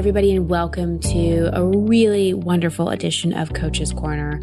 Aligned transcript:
everybody, 0.00 0.34
and 0.34 0.48
welcome 0.48 0.98
to 0.98 1.50
a 1.52 1.62
really 1.62 2.32
wonderful 2.32 2.88
edition 2.88 3.34
of 3.34 3.52
Coach's 3.52 3.92
Corner. 3.92 4.40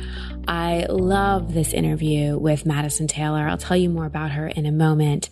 I 0.47 0.85
love 0.87 1.51
this 1.51 1.73
interview 1.73 2.37
with 2.37 2.67
Madison 2.67 3.07
Taylor. 3.07 3.47
I'll 3.47 3.57
tell 3.57 3.75
you 3.75 3.89
more 3.89 4.05
about 4.05 4.29
her 4.29 4.45
in 4.47 4.67
a 4.67 4.71
moment. 4.71 5.31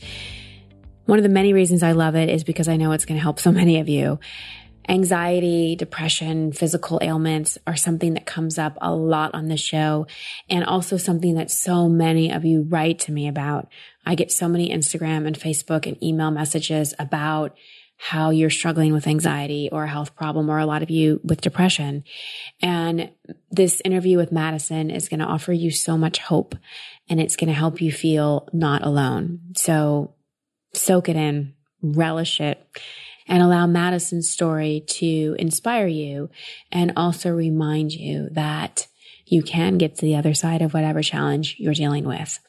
One 1.05 1.19
of 1.19 1.23
the 1.23 1.29
many 1.29 1.53
reasons 1.53 1.83
I 1.83 1.91
love 1.91 2.15
it 2.15 2.27
is 2.27 2.43
because 2.43 2.67
I 2.67 2.75
know 2.75 2.91
it's 2.91 3.05
going 3.05 3.19
to 3.19 3.21
help 3.21 3.39
so 3.39 3.51
many 3.51 3.79
of 3.79 3.87
you. 3.87 4.19
Anxiety, 4.89 5.75
depression, 5.75 6.51
physical 6.51 6.97
ailments 7.03 7.59
are 7.67 7.75
something 7.75 8.15
that 8.15 8.25
comes 8.25 8.57
up 8.57 8.79
a 8.81 8.95
lot 8.95 9.35
on 9.35 9.47
the 9.47 9.57
show 9.57 10.07
and 10.49 10.65
also 10.65 10.97
something 10.97 11.35
that 11.35 11.51
so 11.51 11.87
many 11.87 12.31
of 12.31 12.43
you 12.43 12.63
write 12.63 12.97
to 13.01 13.11
me 13.11 13.27
about. 13.27 13.67
I 14.07 14.15
get 14.15 14.31
so 14.31 14.49
many 14.49 14.71
Instagram 14.71 15.27
and 15.27 15.37
Facebook 15.37 15.85
and 15.85 16.03
email 16.03 16.31
messages 16.31 16.95
about 16.97 17.55
how 17.97 18.29
you're 18.29 18.49
struggling 18.49 18.93
with 18.93 19.07
anxiety 19.07 19.69
or 19.71 19.85
a 19.85 19.89
health 19.89 20.15
problem, 20.15 20.49
or 20.49 20.59
a 20.59 20.65
lot 20.65 20.83
of 20.83 20.89
you 20.89 21.19
with 21.23 21.41
depression. 21.41 22.03
And 22.61 23.11
this 23.51 23.81
interview 23.85 24.17
with 24.17 24.31
Madison 24.31 24.89
is 24.89 25.09
going 25.09 25.21
to 25.21 25.25
offer 25.25 25.53
you 25.53 25.71
so 25.71 25.97
much 25.97 26.19
hope 26.19 26.55
and 27.09 27.19
it's 27.19 27.35
going 27.35 27.47
to 27.47 27.53
help 27.53 27.81
you 27.81 27.91
feel 27.91 28.49
not 28.51 28.83
alone. 28.85 29.39
So 29.55 30.15
soak 30.73 31.09
it 31.09 31.15
in, 31.15 31.53
relish 31.81 32.41
it, 32.41 32.65
and 33.27 33.41
allow 33.41 33.65
Madison's 33.65 34.29
story 34.29 34.83
to 34.87 35.35
inspire 35.39 35.87
you 35.87 36.29
and 36.71 36.93
also 36.95 37.29
remind 37.31 37.91
you 37.91 38.29
that 38.33 38.87
you 39.25 39.41
can 39.41 39.77
get 39.77 39.95
to 39.95 40.05
the 40.05 40.15
other 40.15 40.33
side 40.33 40.61
of 40.61 40.73
whatever 40.73 41.01
challenge 41.01 41.55
you're 41.57 41.73
dealing 41.73 42.05
with. 42.05 42.39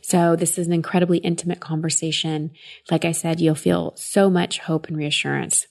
So 0.00 0.36
this 0.36 0.58
is 0.58 0.66
an 0.66 0.72
incredibly 0.72 1.18
intimate 1.18 1.60
conversation. 1.60 2.50
Like 2.90 3.04
I 3.04 3.12
said, 3.12 3.40
you'll 3.40 3.54
feel 3.54 3.94
so 3.96 4.30
much 4.30 4.58
hope 4.60 4.88
and 4.88 4.96
reassurance. 4.96 5.66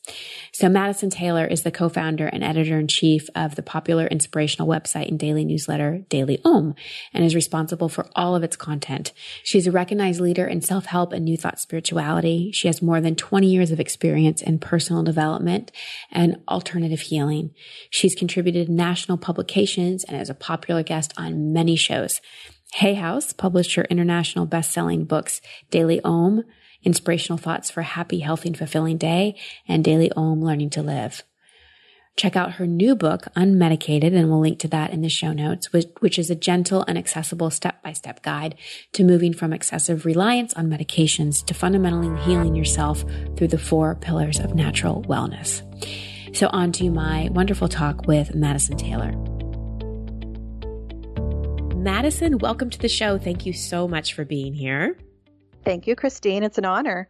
So 0.51 0.69
Madison 0.69 1.09
Taylor 1.09 1.45
is 1.45 1.63
the 1.63 1.71
co-founder 1.71 2.27
and 2.27 2.43
editor 2.43 2.79
in 2.79 2.87
chief 2.87 3.29
of 3.35 3.55
the 3.55 3.63
popular 3.63 4.07
inspirational 4.07 4.67
website 4.67 5.07
and 5.07 5.19
daily 5.19 5.45
newsletter 5.45 6.05
Daily 6.09 6.39
Om 6.45 6.75
and 7.13 7.25
is 7.25 7.35
responsible 7.35 7.89
for 7.89 8.07
all 8.15 8.35
of 8.35 8.43
its 8.43 8.55
content. 8.55 9.11
She's 9.43 9.67
a 9.67 9.71
recognized 9.71 10.21
leader 10.21 10.45
in 10.45 10.61
self-help 10.61 11.11
and 11.11 11.25
new 11.25 11.37
thought 11.37 11.59
spirituality. 11.59 12.51
She 12.53 12.67
has 12.67 12.81
more 12.81 13.01
than 13.01 13.15
20 13.15 13.47
years 13.47 13.71
of 13.71 13.79
experience 13.79 14.41
in 14.41 14.59
personal 14.59 15.03
development 15.03 15.71
and 16.11 16.41
alternative 16.47 17.01
healing. 17.01 17.53
She's 17.89 18.15
contributed 18.15 18.69
national 18.69 19.17
publications 19.17 20.03
and 20.03 20.19
is 20.19 20.29
a 20.29 20.35
popular 20.35 20.83
guest 20.83 21.13
on 21.17 21.53
many 21.53 21.75
shows. 21.75 22.21
Hay 22.79 22.95
House 22.95 23.31
published 23.31 23.75
her 23.75 23.85
international 23.85 24.45
best-selling 24.45 25.05
books, 25.05 25.39
Daily 25.71 26.01
Om, 26.03 26.43
Inspirational 26.83 27.37
Thoughts 27.37 27.71
for 27.71 27.79
a 27.79 27.85
Happy, 27.85 28.19
Healthy, 28.19 28.49
and 28.49 28.57
Fulfilling 28.57 28.97
Day, 28.97 29.39
and 29.65 29.81
Daily 29.81 30.11
Om, 30.11 30.41
Learning 30.41 30.69
to 30.71 30.83
Live. 30.83 31.23
Check 32.17 32.35
out 32.35 32.55
her 32.55 32.67
new 32.67 32.93
book, 32.93 33.27
Unmedicated, 33.33 34.13
and 34.13 34.29
we'll 34.29 34.41
link 34.41 34.59
to 34.59 34.67
that 34.67 34.91
in 34.91 34.99
the 34.99 35.07
show 35.07 35.31
notes, 35.31 35.71
which, 35.71 35.85
which 36.01 36.19
is 36.19 36.29
a 36.29 36.35
gentle 36.35 36.83
and 36.85 36.97
accessible 36.97 37.49
step-by-step 37.49 38.21
guide 38.23 38.55
to 38.91 39.05
moving 39.05 39.31
from 39.31 39.53
excessive 39.53 40.05
reliance 40.05 40.53
on 40.55 40.69
medications 40.69 41.45
to 41.45 41.53
fundamentally 41.53 42.21
healing 42.23 42.57
yourself 42.57 43.05
through 43.37 43.47
the 43.47 43.57
four 43.57 43.95
pillars 43.95 44.37
of 44.37 44.53
natural 44.53 45.01
wellness. 45.03 45.63
So 46.35 46.47
on 46.47 46.73
to 46.73 46.89
my 46.89 47.29
wonderful 47.31 47.69
talk 47.69 48.05
with 48.05 48.35
Madison 48.35 48.75
Taylor. 48.75 49.13
Madison, 51.85 52.39
welcome 52.39 52.71
to 52.71 52.79
the 52.79 52.89
show. 52.89 53.19
Thank 53.19 53.45
you 53.45 53.53
so 53.53 53.87
much 53.87 54.15
for 54.15 54.25
being 54.25 54.55
here. 54.55 54.97
Thank 55.65 55.87
you, 55.87 55.95
Christine. 55.95 56.43
It's 56.43 56.59
an 56.59 56.65
honor. 56.65 57.09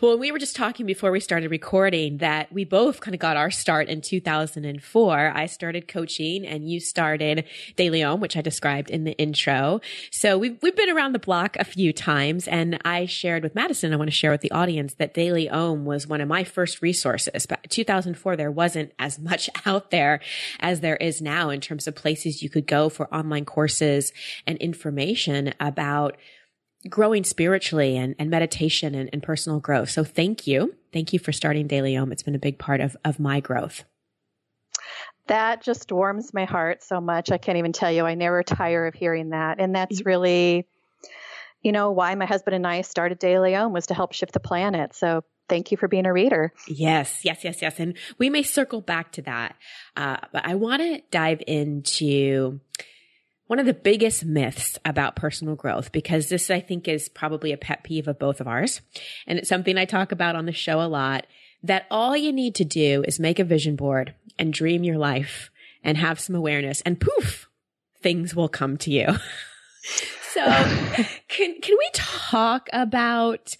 Well, 0.00 0.16
we 0.18 0.32
were 0.32 0.38
just 0.38 0.56
talking 0.56 0.86
before 0.86 1.10
we 1.10 1.20
started 1.20 1.50
recording 1.50 2.16
that 2.18 2.50
we 2.50 2.64
both 2.64 3.02
kind 3.02 3.14
of 3.14 3.20
got 3.20 3.36
our 3.36 3.50
start 3.50 3.88
in 3.88 4.00
2004. 4.00 5.32
I 5.34 5.44
started 5.44 5.86
coaching 5.88 6.46
and 6.46 6.66
you 6.66 6.80
started 6.80 7.44
Daily 7.76 8.02
Om, 8.02 8.20
which 8.20 8.34
I 8.34 8.40
described 8.40 8.88
in 8.88 9.04
the 9.04 9.12
intro. 9.18 9.82
So 10.10 10.38
we've, 10.38 10.56
we've 10.62 10.74
been 10.74 10.88
around 10.88 11.12
the 11.12 11.18
block 11.18 11.56
a 11.60 11.64
few 11.64 11.92
times 11.92 12.48
and 12.48 12.80
I 12.82 13.04
shared 13.04 13.42
with 13.42 13.54
Madison, 13.54 13.92
I 13.92 13.96
want 13.96 14.08
to 14.08 14.16
share 14.16 14.30
with 14.30 14.40
the 14.40 14.52
audience 14.52 14.94
that 14.94 15.12
Daily 15.12 15.50
Om 15.50 15.84
was 15.84 16.06
one 16.06 16.22
of 16.22 16.28
my 16.28 16.44
first 16.44 16.80
resources. 16.80 17.44
But 17.44 17.68
2004, 17.68 18.36
there 18.36 18.50
wasn't 18.50 18.92
as 18.98 19.18
much 19.18 19.50
out 19.66 19.90
there 19.90 20.20
as 20.60 20.80
there 20.80 20.96
is 20.96 21.20
now 21.20 21.50
in 21.50 21.60
terms 21.60 21.86
of 21.86 21.94
places 21.94 22.42
you 22.42 22.48
could 22.48 22.66
go 22.66 22.88
for 22.88 23.12
online 23.14 23.44
courses 23.44 24.14
and 24.46 24.56
information 24.58 25.52
about 25.60 26.16
growing 26.88 27.24
spiritually 27.24 27.96
and, 27.96 28.14
and 28.18 28.30
meditation 28.30 28.94
and, 28.94 29.08
and, 29.12 29.22
personal 29.22 29.60
growth. 29.60 29.90
So 29.90 30.04
thank 30.04 30.46
you. 30.46 30.74
Thank 30.92 31.12
you 31.12 31.18
for 31.18 31.32
starting 31.32 31.66
Daily 31.66 31.96
Om. 31.96 32.12
It's 32.12 32.22
been 32.22 32.34
a 32.34 32.40
big 32.40 32.58
part 32.58 32.80
of, 32.80 32.96
of 33.04 33.20
my 33.20 33.40
growth. 33.40 33.84
That 35.28 35.62
just 35.62 35.92
warms 35.92 36.34
my 36.34 36.44
heart 36.44 36.82
so 36.82 37.00
much. 37.00 37.30
I 37.30 37.38
can't 37.38 37.58
even 37.58 37.72
tell 37.72 37.92
you. 37.92 38.04
I 38.04 38.14
never 38.14 38.42
tire 38.42 38.86
of 38.86 38.94
hearing 38.94 39.30
that. 39.30 39.60
And 39.60 39.74
that's 39.74 40.00
mm-hmm. 40.00 40.08
really, 40.08 40.66
you 41.62 41.70
know, 41.70 41.92
why 41.92 42.14
my 42.16 42.26
husband 42.26 42.56
and 42.56 42.66
I 42.66 42.82
started 42.82 43.18
Daily 43.20 43.54
Om 43.54 43.72
was 43.72 43.86
to 43.86 43.94
help 43.94 44.12
shift 44.12 44.32
the 44.32 44.40
planet. 44.40 44.94
So 44.94 45.22
thank 45.48 45.70
you 45.70 45.76
for 45.76 45.86
being 45.86 46.06
a 46.06 46.12
reader. 46.12 46.52
Yes, 46.66 47.24
yes, 47.24 47.44
yes, 47.44 47.62
yes. 47.62 47.78
And 47.78 47.96
we 48.18 48.30
may 48.30 48.42
circle 48.42 48.80
back 48.80 49.12
to 49.12 49.22
that. 49.22 49.54
Uh, 49.96 50.16
but 50.32 50.44
I 50.44 50.56
want 50.56 50.82
to 50.82 51.00
dive 51.12 51.42
into 51.46 52.60
one 53.52 53.58
of 53.58 53.66
the 53.66 53.74
biggest 53.74 54.24
myths 54.24 54.78
about 54.82 55.14
personal 55.14 55.54
growth, 55.54 55.92
because 55.92 56.30
this 56.30 56.48
I 56.48 56.58
think 56.58 56.88
is 56.88 57.10
probably 57.10 57.52
a 57.52 57.58
pet 57.58 57.84
peeve 57.84 58.08
of 58.08 58.18
both 58.18 58.40
of 58.40 58.48
ours. 58.48 58.80
And 59.26 59.38
it's 59.38 59.50
something 59.50 59.76
I 59.76 59.84
talk 59.84 60.10
about 60.10 60.36
on 60.36 60.46
the 60.46 60.52
show 60.52 60.80
a 60.80 60.88
lot 60.88 61.26
that 61.62 61.84
all 61.90 62.16
you 62.16 62.32
need 62.32 62.54
to 62.54 62.64
do 62.64 63.04
is 63.06 63.20
make 63.20 63.38
a 63.38 63.44
vision 63.44 63.76
board 63.76 64.14
and 64.38 64.54
dream 64.54 64.84
your 64.84 64.96
life 64.96 65.50
and 65.84 65.98
have 65.98 66.18
some 66.18 66.34
awareness 66.34 66.80
and 66.80 66.98
poof, 66.98 67.46
things 68.00 68.34
will 68.34 68.48
come 68.48 68.78
to 68.78 68.90
you. 68.90 69.08
so 70.32 70.42
can, 71.28 71.60
can 71.60 71.76
we 71.78 71.90
talk 71.92 72.70
about 72.72 73.54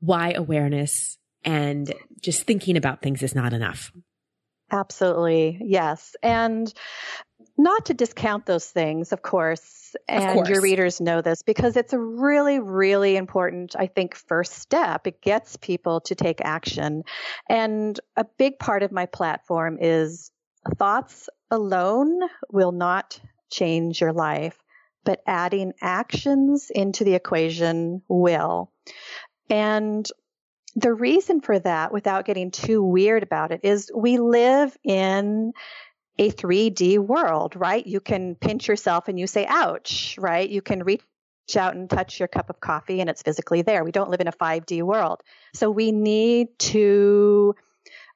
why 0.00 0.32
awareness 0.32 1.18
and 1.44 1.92
just 2.22 2.44
thinking 2.44 2.78
about 2.78 3.02
things 3.02 3.22
is 3.22 3.34
not 3.34 3.52
enough? 3.52 3.92
Absolutely. 4.70 5.58
Yes. 5.60 6.16
And 6.22 6.72
not 7.56 7.86
to 7.86 7.94
discount 7.94 8.46
those 8.46 8.66
things, 8.66 9.12
of 9.12 9.22
course, 9.22 9.94
and 10.08 10.24
of 10.24 10.32
course. 10.34 10.48
your 10.48 10.60
readers 10.60 11.00
know 11.00 11.20
this 11.20 11.42
because 11.42 11.76
it's 11.76 11.92
a 11.92 11.98
really, 11.98 12.58
really 12.58 13.16
important, 13.16 13.76
I 13.78 13.86
think, 13.86 14.16
first 14.16 14.54
step. 14.54 15.06
It 15.06 15.20
gets 15.20 15.56
people 15.56 16.00
to 16.02 16.14
take 16.14 16.40
action. 16.40 17.04
And 17.48 17.98
a 18.16 18.24
big 18.38 18.58
part 18.58 18.82
of 18.82 18.90
my 18.90 19.06
platform 19.06 19.78
is 19.80 20.30
thoughts 20.76 21.28
alone 21.50 22.20
will 22.50 22.72
not 22.72 23.20
change 23.50 24.00
your 24.00 24.12
life, 24.12 24.58
but 25.04 25.22
adding 25.26 25.74
actions 25.80 26.70
into 26.74 27.04
the 27.04 27.14
equation 27.14 28.02
will. 28.08 28.72
And 29.48 30.08
the 30.76 30.92
reason 30.92 31.40
for 31.40 31.58
that, 31.60 31.92
without 31.92 32.24
getting 32.24 32.50
too 32.50 32.82
weird 32.82 33.22
about 33.22 33.52
it, 33.52 33.60
is 33.62 33.92
we 33.94 34.18
live 34.18 34.76
in 34.82 35.52
a 36.18 36.30
3D 36.30 36.98
world, 36.98 37.56
right? 37.56 37.84
You 37.86 38.00
can 38.00 38.34
pinch 38.34 38.68
yourself 38.68 39.08
and 39.08 39.18
you 39.18 39.26
say, 39.26 39.46
ouch, 39.48 40.16
right? 40.18 40.48
You 40.48 40.62
can 40.62 40.82
reach 40.84 41.02
out 41.56 41.74
and 41.74 41.90
touch 41.90 42.18
your 42.18 42.28
cup 42.28 42.50
of 42.50 42.60
coffee 42.60 43.00
and 43.00 43.10
it's 43.10 43.22
physically 43.22 43.62
there. 43.62 43.84
We 43.84 43.92
don't 43.92 44.10
live 44.10 44.20
in 44.20 44.28
a 44.28 44.32
5D 44.32 44.82
world. 44.82 45.22
So 45.54 45.70
we 45.70 45.92
need 45.92 46.58
to 46.58 47.54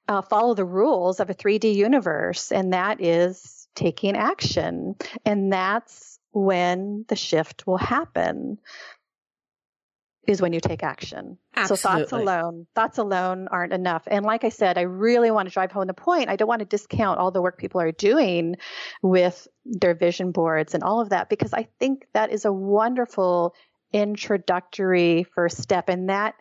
uh, 0.09 0.23
follow 0.23 0.55
the 0.55 0.65
rules 0.65 1.21
of 1.21 1.29
a 1.29 1.35
3D 1.35 1.75
universe, 1.75 2.51
and 2.51 2.73
that 2.73 3.03
is 3.03 3.69
taking 3.75 4.17
action. 4.17 4.97
And 5.25 5.53
that's 5.53 6.19
when 6.33 7.05
the 7.09 7.17
shift 7.17 7.67
will 7.67 7.79
happen 7.79 8.59
is 10.29 10.43
when 10.43 10.53
you 10.53 10.61
take 10.61 10.83
action. 10.83 11.39
Absolutely. 11.57 11.77
So 11.77 11.89
thoughts 11.89 12.13
alone, 12.13 12.67
thoughts 12.75 12.99
alone 12.99 13.49
aren't 13.51 13.73
enough. 13.73 14.03
And 14.07 14.25
like 14.25 14.45
I 14.45 14.51
said, 14.51 14.77
I 14.77 14.83
really 14.83 15.31
want 15.31 15.49
to 15.49 15.53
drive 15.53 15.73
home 15.73 15.87
the 15.87 15.95
point. 15.95 16.29
I 16.29 16.37
don't 16.37 16.47
want 16.47 16.61
to 16.61 16.67
discount 16.67 17.19
all 17.19 17.31
the 17.31 17.41
work 17.41 17.57
people 17.57 17.81
are 17.81 17.93
doing 17.93 18.57
with 19.03 19.49
their 19.65 19.95
vision 19.95 20.31
boards 20.31 20.75
and 20.75 20.85
all 20.85 21.01
of 21.01 21.11
that 21.11 21.31
because 21.31 21.55
I 21.55 21.69
think 21.81 22.07
that 22.13 22.31
is 22.31 22.45
a 22.45 22.53
wonderful 22.53 23.55
introductory 23.93 25.25
first 25.35 25.63
step 25.63 25.89
and 25.89 26.11
that 26.11 26.35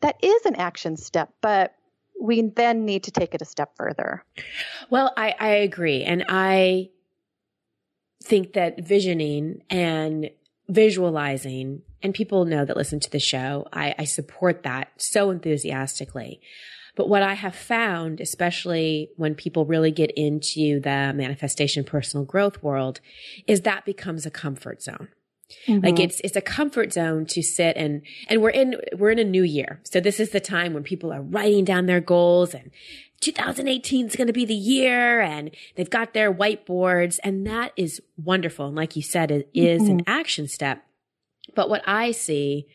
that 0.00 0.16
is 0.22 0.46
an 0.46 0.56
action 0.56 0.96
step, 0.96 1.30
but 1.40 1.74
we 2.20 2.40
then 2.42 2.84
need 2.84 3.04
to 3.04 3.10
take 3.10 3.34
it 3.34 3.42
a 3.42 3.44
step 3.44 3.72
further. 3.76 4.24
Well, 4.90 5.12
I, 5.16 5.34
I 5.38 5.48
agree. 5.48 6.04
And 6.04 6.24
I 6.28 6.90
think 8.24 8.54
that 8.54 8.82
visioning 8.82 9.62
and 9.70 10.30
visualizing, 10.68 11.82
and 12.02 12.14
people 12.14 12.44
know 12.44 12.64
that 12.64 12.76
listen 12.76 13.00
to 13.00 13.10
the 13.10 13.18
show, 13.18 13.66
I, 13.72 13.94
I 13.98 14.04
support 14.04 14.62
that 14.62 14.90
so 14.96 15.30
enthusiastically. 15.30 16.40
But 16.96 17.08
what 17.08 17.22
I 17.22 17.34
have 17.34 17.54
found, 17.54 18.20
especially 18.20 19.10
when 19.16 19.34
people 19.34 19.66
really 19.66 19.90
get 19.90 20.10
into 20.12 20.80
the 20.80 21.12
manifestation 21.14 21.84
personal 21.84 22.24
growth 22.24 22.62
world, 22.62 23.00
is 23.46 23.62
that 23.62 23.84
becomes 23.84 24.24
a 24.24 24.30
comfort 24.30 24.82
zone. 24.82 25.08
Mm-hmm. 25.68 25.84
Like 25.84 26.00
it's 26.00 26.20
it's 26.20 26.34
a 26.34 26.40
comfort 26.40 26.92
zone 26.92 27.24
to 27.26 27.42
sit 27.42 27.76
and 27.76 28.02
and 28.28 28.42
we're 28.42 28.50
in 28.50 28.76
we're 28.96 29.10
in 29.10 29.18
a 29.18 29.24
new 29.24 29.44
year. 29.44 29.80
So 29.84 30.00
this 30.00 30.18
is 30.18 30.30
the 30.30 30.40
time 30.40 30.74
when 30.74 30.82
people 30.82 31.12
are 31.12 31.22
writing 31.22 31.64
down 31.64 31.86
their 31.86 32.00
goals 32.00 32.52
and 32.52 32.70
2018 33.20 34.06
is 34.06 34.16
going 34.16 34.26
to 34.26 34.32
be 34.32 34.44
the 34.44 34.54
year 34.54 35.20
and 35.20 35.50
they've 35.76 35.88
got 35.88 36.14
their 36.14 36.32
whiteboards 36.32 37.18
and 37.22 37.46
that 37.46 37.72
is 37.76 38.02
wonderful. 38.16 38.66
And 38.66 38.76
like 38.76 38.96
you 38.96 39.02
said, 39.02 39.30
it 39.30 39.48
is 39.54 39.82
mm-hmm. 39.82 39.98
an 39.98 40.02
action 40.06 40.48
step. 40.48 40.84
But 41.56 41.68
what 41.68 41.82
I 41.86 42.12
see 42.12 42.68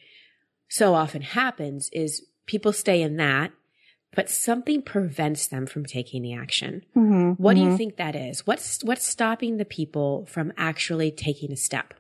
so 0.68 0.94
often 0.94 1.22
happens 1.22 1.90
is 1.94 2.26
people 2.46 2.74
stay 2.74 3.02
in 3.02 3.16
that, 3.18 3.54
but 4.14 4.30
something 4.30 4.82
prevents 4.82 5.48
them 5.48 5.66
from 5.66 5.86
taking 5.86 6.22
the 6.22 6.34
action. 6.34 6.84
Mm-hmm. 6.98 7.42
What 7.42 7.54
do 7.54 7.62
you 7.62 7.68
mm-hmm. 7.68 7.78
think 7.78 7.96
that 7.96 8.16
is? 8.16 8.46
What's, 8.46 8.84
what's 8.84 9.08
stopping 9.08 9.56
the 9.56 9.66
people 9.66 10.26
from 10.26 10.52
actually 10.58 11.12
taking 11.12 11.54
a 11.54 11.56
step? 11.56 11.94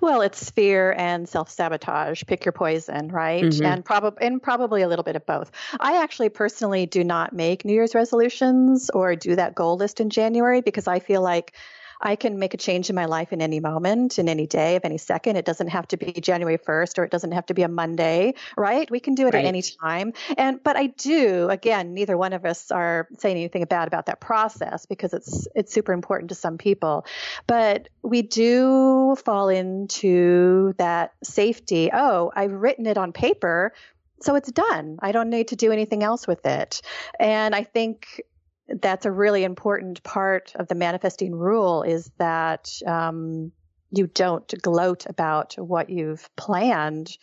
Well, 0.00 0.22
it's 0.22 0.50
fear 0.50 0.94
and 0.96 1.28
self 1.28 1.50
sabotage. 1.50 2.22
Pick 2.26 2.46
your 2.46 2.52
poison, 2.52 3.08
right? 3.08 3.44
Mm-hmm. 3.44 3.64
And 3.64 3.84
probably 3.84 4.26
and 4.26 4.42
probably 4.42 4.80
a 4.80 4.88
little 4.88 5.02
bit 5.02 5.16
of 5.16 5.26
both. 5.26 5.50
I 5.78 6.02
actually 6.02 6.30
personally 6.30 6.86
do 6.86 7.04
not 7.04 7.34
make 7.34 7.64
New 7.64 7.74
Year's 7.74 7.94
resolutions 7.94 8.88
or 8.90 9.16
do 9.16 9.36
that 9.36 9.54
goal 9.54 9.76
list 9.76 10.00
in 10.00 10.08
January 10.08 10.62
because 10.62 10.86
I 10.86 11.00
feel 11.00 11.20
like 11.20 11.52
I 12.00 12.16
can 12.16 12.38
make 12.38 12.54
a 12.54 12.56
change 12.56 12.90
in 12.90 12.96
my 12.96 13.06
life 13.06 13.32
in 13.32 13.40
any 13.40 13.60
moment, 13.60 14.18
in 14.18 14.28
any 14.28 14.46
day, 14.46 14.76
of 14.76 14.84
any 14.84 14.98
second. 14.98 15.36
It 15.36 15.44
doesn't 15.44 15.68
have 15.68 15.88
to 15.88 15.96
be 15.96 16.12
January 16.12 16.58
1st 16.58 16.98
or 16.98 17.04
it 17.04 17.10
doesn't 17.10 17.32
have 17.32 17.46
to 17.46 17.54
be 17.54 17.62
a 17.62 17.68
Monday, 17.68 18.34
right? 18.56 18.90
We 18.90 19.00
can 19.00 19.14
do 19.14 19.26
it 19.26 19.34
right. 19.34 19.44
at 19.44 19.48
any 19.48 19.62
time. 19.62 20.12
And 20.36 20.62
but 20.62 20.76
I 20.76 20.88
do, 20.88 21.48
again, 21.48 21.94
neither 21.94 22.16
one 22.16 22.32
of 22.32 22.44
us 22.44 22.70
are 22.70 23.08
saying 23.18 23.36
anything 23.36 23.64
bad 23.64 23.88
about 23.88 24.06
that 24.06 24.20
process 24.20 24.86
because 24.86 25.12
it's 25.12 25.48
it's 25.54 25.72
super 25.72 25.92
important 25.92 26.28
to 26.30 26.34
some 26.34 26.58
people. 26.58 27.06
But 27.46 27.88
we 28.02 28.22
do 28.22 29.16
fall 29.24 29.48
into 29.48 30.74
that 30.78 31.14
safety. 31.22 31.90
Oh, 31.92 32.32
I've 32.34 32.52
written 32.52 32.86
it 32.86 32.98
on 32.98 33.12
paper 33.12 33.72
so 34.20 34.34
it's 34.34 34.50
done. 34.50 34.98
I 35.00 35.12
don't 35.12 35.30
need 35.30 35.48
to 35.48 35.56
do 35.56 35.72
anything 35.72 36.02
else 36.02 36.26
with 36.26 36.46
it. 36.46 36.80
And 37.20 37.54
I 37.54 37.64
think 37.64 38.22
that's 38.68 39.06
a 39.06 39.12
really 39.12 39.44
important 39.44 40.02
part 40.02 40.52
of 40.56 40.68
the 40.68 40.74
manifesting 40.74 41.34
rule 41.34 41.82
is 41.82 42.10
that 42.18 42.70
um, 42.86 43.52
you 43.90 44.06
don't 44.06 44.52
gloat 44.62 45.06
about 45.06 45.54
what 45.54 45.90
you've 45.90 46.28
planned 46.36 47.16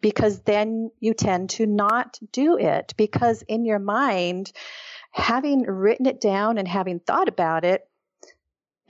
because 0.00 0.40
then 0.42 0.90
you 1.00 1.14
tend 1.14 1.50
to 1.50 1.66
not 1.66 2.18
do 2.30 2.58
it 2.58 2.94
because 2.96 3.42
in 3.42 3.64
your 3.64 3.78
mind 3.78 4.52
having 5.10 5.62
written 5.62 6.06
it 6.06 6.20
down 6.20 6.58
and 6.58 6.68
having 6.68 7.00
thought 7.00 7.28
about 7.28 7.64
it 7.64 7.88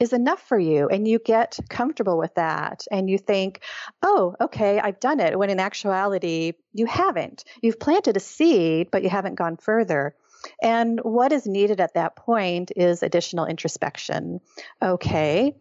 is 0.00 0.12
enough 0.12 0.42
for 0.48 0.58
you 0.58 0.88
and 0.88 1.06
you 1.06 1.20
get 1.24 1.58
comfortable 1.68 2.18
with 2.18 2.34
that 2.34 2.84
and 2.90 3.08
you 3.08 3.16
think 3.16 3.62
oh 4.02 4.34
okay 4.40 4.80
i've 4.80 4.98
done 4.98 5.20
it 5.20 5.38
when 5.38 5.50
in 5.50 5.60
actuality 5.60 6.52
you 6.72 6.86
haven't. 6.86 7.44
You've 7.62 7.78
planted 7.78 8.16
a 8.16 8.20
seed 8.20 8.88
but 8.90 9.04
you 9.04 9.08
haven't 9.08 9.36
gone 9.36 9.56
further 9.56 10.16
and 10.62 11.00
what 11.02 11.32
is 11.32 11.46
needed 11.46 11.80
at 11.80 11.94
that 11.94 12.16
point 12.16 12.72
is 12.74 13.02
additional 13.02 13.46
introspection. 13.46 14.40
Okay, 14.82 15.54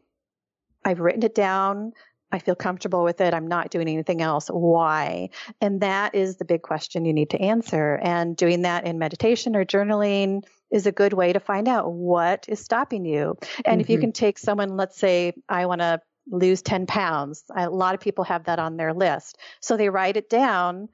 I've 0.83 0.99
written 0.99 1.23
it 1.23 1.35
down. 1.35 1.93
I 2.31 2.39
feel 2.39 2.55
comfortable 2.55 3.03
with 3.03 3.21
it. 3.21 3.33
I'm 3.33 3.47
not 3.47 3.69
doing 3.69 3.87
anything 3.87 4.21
else. 4.21 4.47
Why? 4.47 5.29
And 5.61 5.81
that 5.81 6.15
is 6.15 6.37
the 6.37 6.45
big 6.45 6.63
question 6.63 7.05
you 7.05 7.13
need 7.13 7.29
to 7.29 7.39
answer. 7.39 7.99
And 8.01 8.35
doing 8.35 8.63
that 8.63 8.87
in 8.87 8.97
meditation 8.97 9.55
or 9.55 9.65
journaling 9.65 10.43
is 10.71 10.87
a 10.87 10.91
good 10.91 11.13
way 11.13 11.33
to 11.33 11.39
find 11.39 11.67
out 11.67 11.93
what 11.93 12.45
is 12.49 12.59
stopping 12.59 13.05
you. 13.05 13.37
And 13.63 13.75
mm-hmm. 13.75 13.81
if 13.81 13.89
you 13.89 13.97
mm-hmm. 13.97 14.05
can 14.05 14.11
take 14.13 14.39
someone, 14.39 14.75
let's 14.75 14.97
say, 14.97 15.33
I 15.47 15.67
want 15.67 15.81
to 15.81 16.01
lose 16.31 16.63
10 16.63 16.87
pounds, 16.87 17.43
a 17.55 17.69
lot 17.69 17.93
of 17.93 18.01
people 18.01 18.23
have 18.23 18.45
that 18.45 18.57
on 18.57 18.77
their 18.77 18.93
list. 18.93 19.37
So 19.61 19.77
they 19.77 19.89
write 19.89 20.17
it 20.17 20.27
down, 20.27 20.89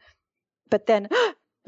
but 0.69 0.87
then, 0.87 1.07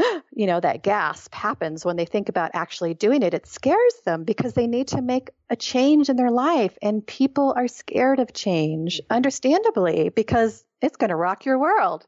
you 0.31 0.47
know, 0.47 0.59
that 0.59 0.83
gasp 0.83 1.33
happens 1.33 1.85
when 1.85 1.95
they 1.95 2.05
think 2.05 2.29
about 2.29 2.51
actually 2.53 2.93
doing 2.93 3.23
it. 3.23 3.33
It 3.33 3.47
scares 3.47 3.93
them 4.05 4.23
because 4.23 4.53
they 4.53 4.67
need 4.67 4.89
to 4.89 5.01
make 5.01 5.29
a 5.49 5.55
change 5.55 6.09
in 6.09 6.15
their 6.15 6.31
life. 6.31 6.77
And 6.81 7.05
people 7.05 7.53
are 7.55 7.67
scared 7.67 8.19
of 8.19 8.33
change, 8.33 9.01
understandably, 9.09 10.09
because 10.09 10.63
it's 10.81 10.97
going 10.97 11.09
to 11.09 11.15
rock 11.15 11.45
your 11.45 11.59
world. 11.59 12.05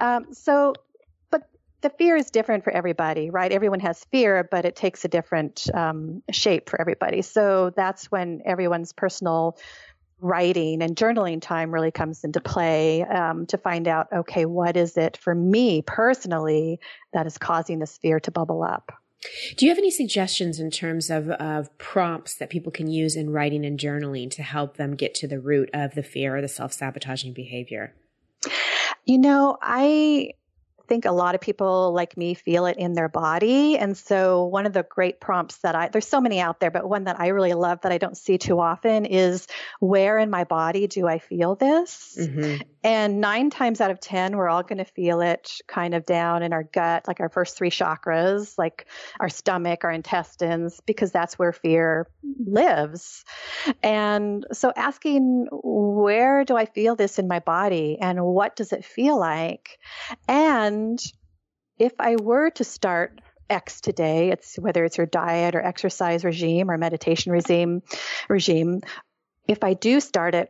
Um, 0.00 0.32
so, 0.32 0.74
but 1.30 1.42
the 1.82 1.90
fear 1.90 2.16
is 2.16 2.30
different 2.30 2.64
for 2.64 2.72
everybody, 2.72 3.30
right? 3.30 3.52
Everyone 3.52 3.80
has 3.80 4.02
fear, 4.04 4.46
but 4.50 4.64
it 4.64 4.76
takes 4.76 5.04
a 5.04 5.08
different 5.08 5.68
um, 5.74 6.22
shape 6.30 6.70
for 6.70 6.80
everybody. 6.80 7.22
So 7.22 7.72
that's 7.74 8.10
when 8.10 8.42
everyone's 8.46 8.92
personal 8.92 9.58
writing 10.20 10.82
and 10.82 10.96
journaling 10.96 11.40
time 11.40 11.72
really 11.72 11.90
comes 11.90 12.24
into 12.24 12.40
play 12.40 13.02
um, 13.02 13.46
to 13.46 13.58
find 13.58 13.88
out 13.88 14.08
okay 14.12 14.46
what 14.46 14.76
is 14.76 14.96
it 14.96 15.16
for 15.16 15.34
me 15.34 15.82
personally 15.82 16.80
that 17.12 17.26
is 17.26 17.38
causing 17.38 17.78
this 17.78 17.98
fear 17.98 18.20
to 18.20 18.30
bubble 18.30 18.62
up? 18.62 18.92
Do 19.56 19.64
you 19.64 19.70
have 19.70 19.78
any 19.78 19.90
suggestions 19.90 20.60
in 20.60 20.70
terms 20.70 21.08
of, 21.08 21.30
of 21.30 21.76
prompts 21.78 22.34
that 22.36 22.50
people 22.50 22.70
can 22.70 22.88
use 22.88 23.16
in 23.16 23.30
writing 23.30 23.64
and 23.64 23.78
journaling 23.78 24.30
to 24.32 24.42
help 24.42 24.76
them 24.76 24.96
get 24.96 25.14
to 25.16 25.26
the 25.26 25.40
root 25.40 25.70
of 25.72 25.94
the 25.94 26.02
fear 26.02 26.36
or 26.36 26.42
the 26.42 26.48
self-sabotaging 26.48 27.32
behavior? 27.32 27.94
You 29.06 29.18
know 29.18 29.58
i 29.60 30.30
think 30.86 31.04
a 31.04 31.12
lot 31.12 31.34
of 31.34 31.40
people 31.40 31.92
like 31.92 32.16
me 32.16 32.34
feel 32.34 32.66
it 32.66 32.76
in 32.76 32.92
their 32.94 33.08
body. 33.08 33.78
And 33.78 33.96
so 33.96 34.44
one 34.44 34.66
of 34.66 34.72
the 34.72 34.82
great 34.82 35.20
prompts 35.20 35.58
that 35.58 35.74
I, 35.74 35.88
there's 35.88 36.06
so 36.06 36.20
many 36.20 36.40
out 36.40 36.60
there, 36.60 36.70
but 36.70 36.88
one 36.88 37.04
that 37.04 37.20
I 37.20 37.28
really 37.28 37.54
love 37.54 37.80
that 37.82 37.92
I 37.92 37.98
don't 37.98 38.16
see 38.16 38.38
too 38.38 38.60
often 38.60 39.06
is 39.06 39.46
where 39.80 40.18
in 40.18 40.30
my 40.30 40.44
body 40.44 40.86
do 40.86 41.06
I 41.06 41.18
feel 41.18 41.54
this? 41.54 42.16
Mm-hmm. 42.18 42.62
And 42.82 43.20
nine 43.20 43.48
times 43.50 43.80
out 43.80 43.90
of 43.90 43.98
10, 44.00 44.36
we're 44.36 44.48
all 44.48 44.62
going 44.62 44.78
to 44.78 44.84
feel 44.84 45.22
it 45.22 45.60
kind 45.66 45.94
of 45.94 46.04
down 46.04 46.42
in 46.42 46.52
our 46.52 46.64
gut, 46.64 47.08
like 47.08 47.20
our 47.20 47.30
first 47.30 47.56
three 47.56 47.70
chakras, 47.70 48.58
like 48.58 48.86
our 49.18 49.30
stomach, 49.30 49.84
our 49.84 49.90
intestines, 49.90 50.80
because 50.84 51.10
that's 51.10 51.38
where 51.38 51.52
fear 51.52 52.06
lives. 52.46 53.24
And 53.82 54.46
so 54.52 54.72
asking, 54.76 55.46
where 55.50 56.44
do 56.44 56.56
I 56.56 56.66
feel 56.66 56.94
this 56.94 57.18
in 57.18 57.26
my 57.26 57.38
body 57.38 57.98
and 58.00 58.22
what 58.22 58.54
does 58.54 58.72
it 58.72 58.84
feel 58.84 59.18
like? 59.18 59.78
And 60.28 60.73
if 61.78 61.92
I 61.98 62.16
were 62.16 62.50
to 62.50 62.64
start 62.64 63.20
X 63.50 63.80
today, 63.80 64.30
it's 64.30 64.56
whether 64.56 64.84
it's 64.84 64.96
your 64.96 65.06
diet 65.06 65.54
or 65.54 65.62
exercise 65.62 66.24
regime 66.24 66.70
or 66.70 66.78
meditation 66.78 67.32
regime, 67.32 67.82
regime, 68.28 68.80
if 69.46 69.62
I 69.62 69.74
do 69.74 70.00
start 70.00 70.34
it, 70.34 70.48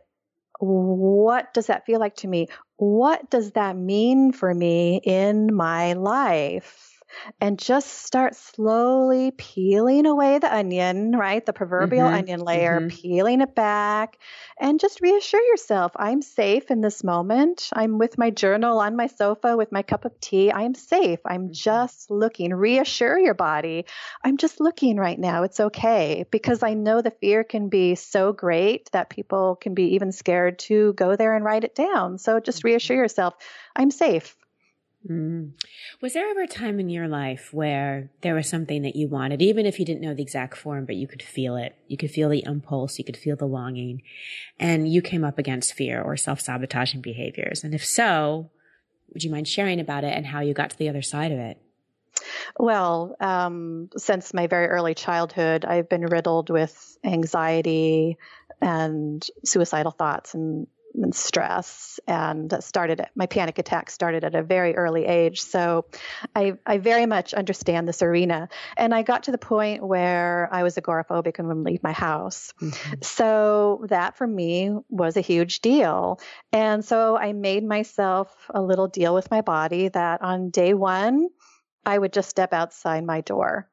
what 0.59 1.53
does 1.53 1.67
that 1.67 1.85
feel 1.85 1.99
like 1.99 2.15
to 2.17 2.27
me? 2.27 2.47
What 2.77 3.29
does 3.29 3.51
that 3.51 3.75
mean 3.75 4.31
for 4.31 4.53
me 4.53 5.01
in 5.03 5.53
my 5.53 5.93
life? 5.93 6.94
And 7.39 7.59
just 7.59 8.05
start 8.05 8.35
slowly 8.35 9.31
peeling 9.31 10.05
away 10.05 10.39
the 10.39 10.53
onion, 10.53 11.15
right? 11.15 11.45
The 11.45 11.53
proverbial 11.53 12.07
mm-hmm. 12.07 12.15
onion 12.15 12.39
layer, 12.41 12.79
mm-hmm. 12.79 12.87
peeling 12.87 13.41
it 13.41 13.55
back, 13.55 14.17
and 14.59 14.79
just 14.79 15.01
reassure 15.01 15.41
yourself 15.41 15.91
I'm 15.95 16.21
safe 16.21 16.71
in 16.71 16.81
this 16.81 17.03
moment. 17.03 17.69
I'm 17.73 17.97
with 17.97 18.17
my 18.17 18.29
journal 18.29 18.79
on 18.79 18.95
my 18.95 19.07
sofa 19.07 19.57
with 19.57 19.71
my 19.71 19.81
cup 19.81 20.05
of 20.05 20.19
tea. 20.19 20.51
I'm 20.51 20.75
safe. 20.75 21.19
I'm 21.25 21.45
mm-hmm. 21.45 21.53
just 21.53 22.09
looking. 22.11 22.53
Reassure 22.53 23.17
your 23.19 23.33
body. 23.33 23.85
I'm 24.23 24.37
just 24.37 24.59
looking 24.59 24.97
right 24.97 25.19
now. 25.19 25.43
It's 25.43 25.59
okay 25.59 26.25
because 26.31 26.63
I 26.63 26.73
know 26.73 27.01
the 27.01 27.11
fear 27.11 27.43
can 27.43 27.69
be 27.69 27.95
so 27.95 28.33
great 28.33 28.91
that 28.91 29.09
people 29.09 29.55
can 29.55 29.73
be 29.73 29.95
even 29.95 30.11
scared 30.11 30.59
to 30.59 30.93
go 30.93 31.15
there 31.15 31.35
and 31.35 31.43
write 31.43 31.63
it 31.63 31.75
down. 31.75 32.17
So 32.17 32.39
just 32.39 32.63
reassure 32.63 32.97
yourself 32.97 33.35
I'm 33.75 33.91
safe. 33.91 34.35
Mm. 35.09 35.51
Was 36.01 36.13
there 36.13 36.29
ever 36.29 36.41
a 36.41 36.47
time 36.47 36.79
in 36.79 36.89
your 36.89 37.07
life 37.07 37.53
where 37.53 38.09
there 38.21 38.33
was 38.33 38.49
something 38.49 38.81
that 38.81 38.95
you 38.95 39.07
wanted, 39.07 39.41
even 39.41 39.65
if 39.65 39.79
you 39.79 39.85
didn't 39.85 40.01
know 40.01 40.15
the 40.15 40.23
exact 40.23 40.57
form, 40.57 40.85
but 40.85 40.95
you 40.95 41.07
could 41.07 41.21
feel 41.21 41.55
it? 41.57 41.75
You 41.87 41.97
could 41.97 42.09
feel 42.09 42.29
the 42.29 42.43
impulse, 42.45 42.97
you 42.97 43.05
could 43.05 43.17
feel 43.17 43.35
the 43.35 43.45
longing, 43.45 44.01
and 44.59 44.91
you 44.91 45.01
came 45.01 45.23
up 45.23 45.37
against 45.37 45.73
fear 45.73 46.01
or 46.01 46.17
self 46.17 46.41
sabotaging 46.41 47.01
behaviors? 47.01 47.63
And 47.63 47.75
if 47.75 47.85
so, 47.85 48.49
would 49.13 49.23
you 49.23 49.29
mind 49.29 49.47
sharing 49.47 49.79
about 49.79 50.03
it 50.03 50.13
and 50.15 50.25
how 50.25 50.41
you 50.41 50.53
got 50.53 50.71
to 50.71 50.77
the 50.77 50.89
other 50.89 51.03
side 51.03 51.31
of 51.31 51.37
it? 51.37 51.61
Well, 52.57 53.15
um, 53.19 53.89
since 53.97 54.33
my 54.33 54.47
very 54.47 54.67
early 54.67 54.95
childhood, 54.95 55.65
I've 55.65 55.89
been 55.89 56.05
riddled 56.05 56.49
with 56.49 56.97
anxiety 57.03 58.17
and 58.61 59.25
suicidal 59.43 59.91
thoughts 59.91 60.33
and 60.33 60.67
and 61.01 61.13
stress 61.13 61.99
and 62.07 62.53
started 62.61 63.05
my 63.15 63.25
panic 63.25 63.57
attack 63.57 63.89
started 63.89 64.23
at 64.23 64.35
a 64.35 64.43
very 64.43 64.75
early 64.75 65.05
age. 65.05 65.41
So 65.41 65.85
I, 66.35 66.53
I 66.65 66.77
very 66.77 67.05
much 67.05 67.33
understand 67.33 67.87
this 67.87 68.01
arena. 68.01 68.49
And 68.77 68.93
i 68.93 69.01
got 69.01 69.23
to 69.23 69.31
the 69.31 69.37
point 69.37 69.85
where 69.85 70.49
i 70.51 70.63
was 70.63 70.75
agoraphobic 70.75 71.39
and 71.39 71.47
wouldn't 71.47 71.65
leave 71.65 71.83
my 71.83 71.91
house. 71.91 72.53
Mm-hmm. 72.61 73.01
so 73.01 73.85
that 73.89 74.17
for 74.17 74.27
me 74.27 74.75
was 74.89 75.17
a 75.17 75.21
huge 75.21 75.61
deal. 75.61 76.19
And 76.51 76.83
so 76.83 77.17
i 77.17 77.33
made 77.33 77.63
myself 77.63 78.33
a 78.49 78.61
little 78.61 78.87
deal 78.87 79.13
with 79.13 79.31
my 79.31 79.41
body 79.41 79.89
that 79.89 80.21
on 80.21 80.49
day 80.49 80.73
one 80.73 81.29
i 81.85 81.97
would 81.97 82.13
just 82.13 82.29
step 82.29 82.53
outside 82.53 83.03
my 83.05 83.21
door. 83.21 83.69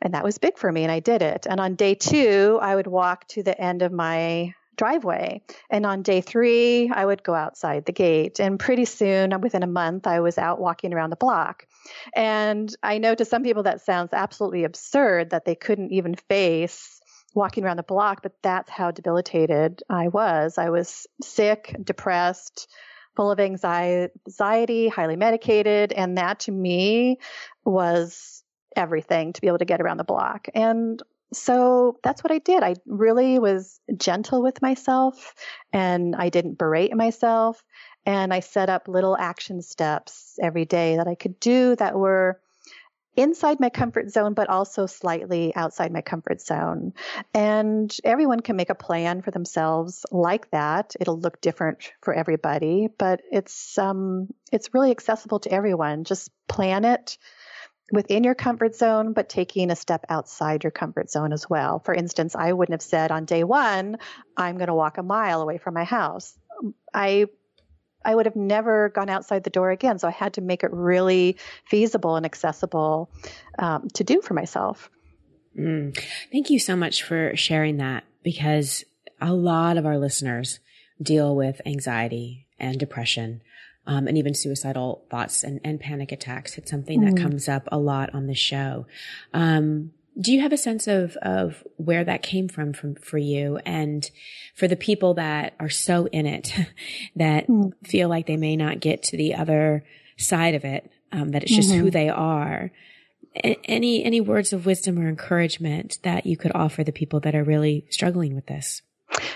And 0.00 0.14
that 0.14 0.24
was 0.24 0.38
big 0.38 0.58
for 0.58 0.70
me 0.70 0.82
and 0.82 0.92
i 0.92 1.00
did 1.00 1.22
it. 1.22 1.46
And 1.48 1.60
on 1.60 1.74
day 1.74 1.94
two 1.94 2.58
i 2.60 2.74
would 2.74 2.86
walk 2.86 3.26
to 3.28 3.42
the 3.42 3.58
end 3.60 3.82
of 3.82 3.92
my 3.92 4.54
driveway. 4.76 5.42
And 5.70 5.84
on 5.84 6.02
day 6.02 6.20
three, 6.20 6.90
I 6.90 7.04
would 7.04 7.22
go 7.22 7.34
outside 7.34 7.84
the 7.84 7.92
gate. 7.92 8.40
And 8.40 8.58
pretty 8.58 8.84
soon, 8.84 9.38
within 9.40 9.62
a 9.62 9.66
month, 9.66 10.06
I 10.06 10.20
was 10.20 10.38
out 10.38 10.60
walking 10.60 10.92
around 10.92 11.10
the 11.10 11.16
block. 11.16 11.66
And 12.14 12.74
I 12.82 12.98
know 12.98 13.14
to 13.14 13.24
some 13.24 13.42
people 13.42 13.64
that 13.64 13.82
sounds 13.82 14.12
absolutely 14.12 14.64
absurd 14.64 15.30
that 15.30 15.44
they 15.44 15.54
couldn't 15.54 15.92
even 15.92 16.14
face 16.14 17.00
walking 17.34 17.64
around 17.64 17.78
the 17.78 17.82
block, 17.82 18.22
but 18.22 18.34
that's 18.42 18.70
how 18.70 18.90
debilitated 18.90 19.82
I 19.88 20.08
was. 20.08 20.58
I 20.58 20.70
was 20.70 21.06
sick, 21.22 21.74
depressed, 21.82 22.68
full 23.16 23.30
of 23.30 23.40
anxiety, 23.40 24.88
highly 24.88 25.16
medicated. 25.16 25.92
And 25.92 26.18
that 26.18 26.40
to 26.40 26.52
me 26.52 27.18
was 27.64 28.42
everything 28.74 29.32
to 29.34 29.40
be 29.40 29.48
able 29.48 29.58
to 29.58 29.64
get 29.64 29.80
around 29.80 29.98
the 29.98 30.04
block. 30.04 30.48
And 30.54 31.02
so 31.32 31.98
that's 32.02 32.22
what 32.22 32.32
I 32.32 32.38
did. 32.38 32.62
I 32.62 32.74
really 32.86 33.38
was 33.38 33.80
gentle 33.96 34.42
with 34.42 34.62
myself 34.62 35.34
and 35.72 36.14
I 36.16 36.28
didn't 36.28 36.58
berate 36.58 36.94
myself. 36.94 37.62
And 38.04 38.34
I 38.34 38.40
set 38.40 38.68
up 38.68 38.88
little 38.88 39.16
action 39.16 39.62
steps 39.62 40.38
every 40.42 40.64
day 40.64 40.96
that 40.96 41.06
I 41.06 41.14
could 41.14 41.38
do 41.38 41.76
that 41.76 41.96
were 41.96 42.40
inside 43.16 43.60
my 43.60 43.68
comfort 43.68 44.10
zone, 44.10 44.34
but 44.34 44.48
also 44.48 44.86
slightly 44.86 45.54
outside 45.54 45.92
my 45.92 46.00
comfort 46.00 46.40
zone. 46.40 46.94
And 47.34 47.94
everyone 48.04 48.40
can 48.40 48.56
make 48.56 48.70
a 48.70 48.74
plan 48.74 49.22
for 49.22 49.30
themselves 49.30 50.06
like 50.10 50.50
that. 50.50 50.94
It'll 50.98 51.18
look 51.18 51.40
different 51.40 51.92
for 52.00 52.14
everybody, 52.14 52.88
but 52.98 53.20
it's, 53.30 53.76
um, 53.78 54.28
it's 54.50 54.72
really 54.72 54.90
accessible 54.90 55.40
to 55.40 55.52
everyone. 55.52 56.04
Just 56.04 56.30
plan 56.48 56.84
it 56.84 57.18
within 57.92 58.24
your 58.24 58.34
comfort 58.34 58.74
zone, 58.74 59.12
but 59.12 59.28
taking 59.28 59.70
a 59.70 59.76
step 59.76 60.06
outside 60.08 60.64
your 60.64 60.70
comfort 60.70 61.10
zone 61.10 61.32
as 61.32 61.48
well. 61.48 61.78
For 61.78 61.94
instance, 61.94 62.34
I 62.34 62.52
wouldn't 62.52 62.72
have 62.72 62.82
said 62.82 63.12
on 63.12 63.26
day 63.26 63.44
one, 63.44 63.98
I'm 64.36 64.56
going 64.56 64.68
to 64.68 64.74
walk 64.74 64.96
a 64.96 65.02
mile 65.02 65.42
away 65.42 65.58
from 65.58 65.74
my 65.74 65.84
house. 65.84 66.36
I 66.92 67.26
I 68.04 68.16
would 68.16 68.26
have 68.26 68.34
never 68.34 68.88
gone 68.88 69.08
outside 69.08 69.44
the 69.44 69.50
door 69.50 69.70
again. 69.70 70.00
So 70.00 70.08
I 70.08 70.10
had 70.10 70.32
to 70.34 70.40
make 70.40 70.64
it 70.64 70.72
really 70.72 71.36
feasible 71.66 72.16
and 72.16 72.26
accessible 72.26 73.08
um, 73.60 73.86
to 73.94 74.02
do 74.02 74.20
for 74.20 74.34
myself. 74.34 74.90
Mm. 75.56 75.96
Thank 76.32 76.50
you 76.50 76.58
so 76.58 76.74
much 76.74 77.04
for 77.04 77.36
sharing 77.36 77.76
that 77.76 78.02
because 78.24 78.84
a 79.20 79.32
lot 79.32 79.76
of 79.76 79.86
our 79.86 79.98
listeners 79.98 80.58
deal 81.00 81.36
with 81.36 81.60
anxiety 81.64 82.48
and 82.58 82.76
depression. 82.76 83.42
Um, 83.84 84.06
and 84.06 84.16
even 84.16 84.32
suicidal 84.32 85.04
thoughts 85.10 85.42
and, 85.42 85.60
and 85.64 85.80
panic 85.80 86.12
attacks. 86.12 86.56
It's 86.56 86.70
something 86.70 87.00
mm. 87.00 87.10
that 87.10 87.20
comes 87.20 87.48
up 87.48 87.68
a 87.72 87.78
lot 87.78 88.14
on 88.14 88.28
the 88.28 88.34
show. 88.34 88.86
Um, 89.34 89.90
do 90.20 90.32
you 90.32 90.40
have 90.40 90.52
a 90.52 90.58
sense 90.58 90.86
of 90.86 91.16
of 91.16 91.64
where 91.76 92.04
that 92.04 92.22
came 92.22 92.48
from 92.48 92.72
from 92.72 92.94
for 92.94 93.18
you 93.18 93.58
and 93.64 94.10
for 94.54 94.68
the 94.68 94.76
people 94.76 95.14
that 95.14 95.54
are 95.58 95.70
so 95.70 96.06
in 96.06 96.26
it 96.26 96.54
that 97.16 97.48
mm. 97.48 97.72
feel 97.84 98.08
like 98.08 98.26
they 98.26 98.36
may 98.36 98.56
not 98.56 98.80
get 98.80 99.02
to 99.02 99.16
the 99.16 99.34
other 99.34 99.84
side 100.16 100.54
of 100.54 100.64
it 100.64 100.90
um, 101.12 101.30
that 101.30 101.42
it's 101.42 101.54
just 101.54 101.70
mm-hmm. 101.70 101.80
who 101.80 101.90
they 101.90 102.08
are 102.08 102.70
a- 103.36 103.58
any 103.64 104.04
any 104.04 104.20
words 104.20 104.52
of 104.52 104.66
wisdom 104.66 104.98
or 104.98 105.08
encouragement 105.08 105.98
that 106.02 106.26
you 106.26 106.36
could 106.36 106.52
offer 106.54 106.84
the 106.84 106.92
people 106.92 107.20
that 107.20 107.34
are 107.34 107.44
really 107.44 107.86
struggling 107.90 108.34
with 108.34 108.46
this 108.46 108.82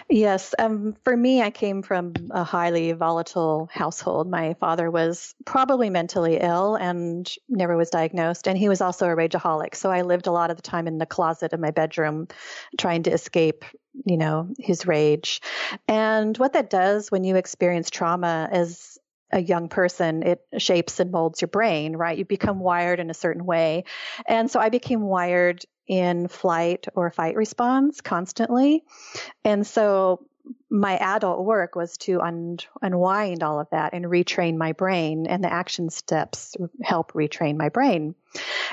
Yes. 0.08 0.54
Um, 0.56 0.94
for 1.02 1.16
me, 1.16 1.42
I 1.42 1.50
came 1.50 1.82
from 1.82 2.12
a 2.30 2.44
highly 2.44 2.92
volatile 2.92 3.68
household. 3.72 4.30
My 4.30 4.54
father 4.54 4.88
was 4.88 5.34
probably 5.44 5.90
mentally 5.90 6.38
ill 6.40 6.76
and 6.76 7.28
never 7.48 7.76
was 7.76 7.90
diagnosed. 7.90 8.46
And 8.46 8.56
he 8.56 8.68
was 8.68 8.80
also 8.80 9.06
a 9.08 9.16
rageaholic. 9.16 9.74
So 9.74 9.90
I 9.90 10.02
lived 10.02 10.28
a 10.28 10.32
lot 10.32 10.50
of 10.50 10.56
the 10.56 10.62
time 10.62 10.86
in 10.86 10.98
the 10.98 11.06
closet 11.06 11.52
of 11.52 11.58
my 11.58 11.72
bedroom 11.72 12.28
trying 12.78 13.02
to 13.04 13.12
escape, 13.12 13.64
you 14.04 14.16
know, 14.16 14.48
his 14.60 14.86
rage. 14.86 15.40
And 15.88 16.38
what 16.38 16.52
that 16.52 16.70
does 16.70 17.10
when 17.10 17.24
you 17.24 17.34
experience 17.34 17.90
trauma 17.90 18.48
is 18.52 18.98
a 19.32 19.40
young 19.40 19.68
person, 19.68 20.22
it 20.22 20.40
shapes 20.58 21.00
and 21.00 21.10
molds 21.10 21.40
your 21.40 21.48
brain, 21.48 21.96
right? 21.96 22.16
You 22.16 22.24
become 22.24 22.60
wired 22.60 23.00
in 23.00 23.10
a 23.10 23.14
certain 23.14 23.44
way. 23.44 23.82
And 24.28 24.48
so 24.48 24.60
I 24.60 24.68
became 24.68 25.00
wired 25.00 25.64
in 25.86 26.28
flight 26.28 26.86
or 26.94 27.10
fight 27.10 27.36
response 27.36 28.00
constantly. 28.00 28.84
And 29.44 29.66
so 29.66 30.26
my 30.70 30.96
adult 30.98 31.44
work 31.44 31.74
was 31.74 31.96
to 31.96 32.20
un- 32.20 32.58
unwind 32.82 33.42
all 33.42 33.60
of 33.60 33.70
that 33.70 33.94
and 33.94 34.04
retrain 34.04 34.56
my 34.56 34.72
brain, 34.72 35.26
and 35.26 35.42
the 35.42 35.52
action 35.52 35.90
steps 35.90 36.56
help 36.82 37.12
retrain 37.12 37.56
my 37.56 37.68
brain. 37.68 38.14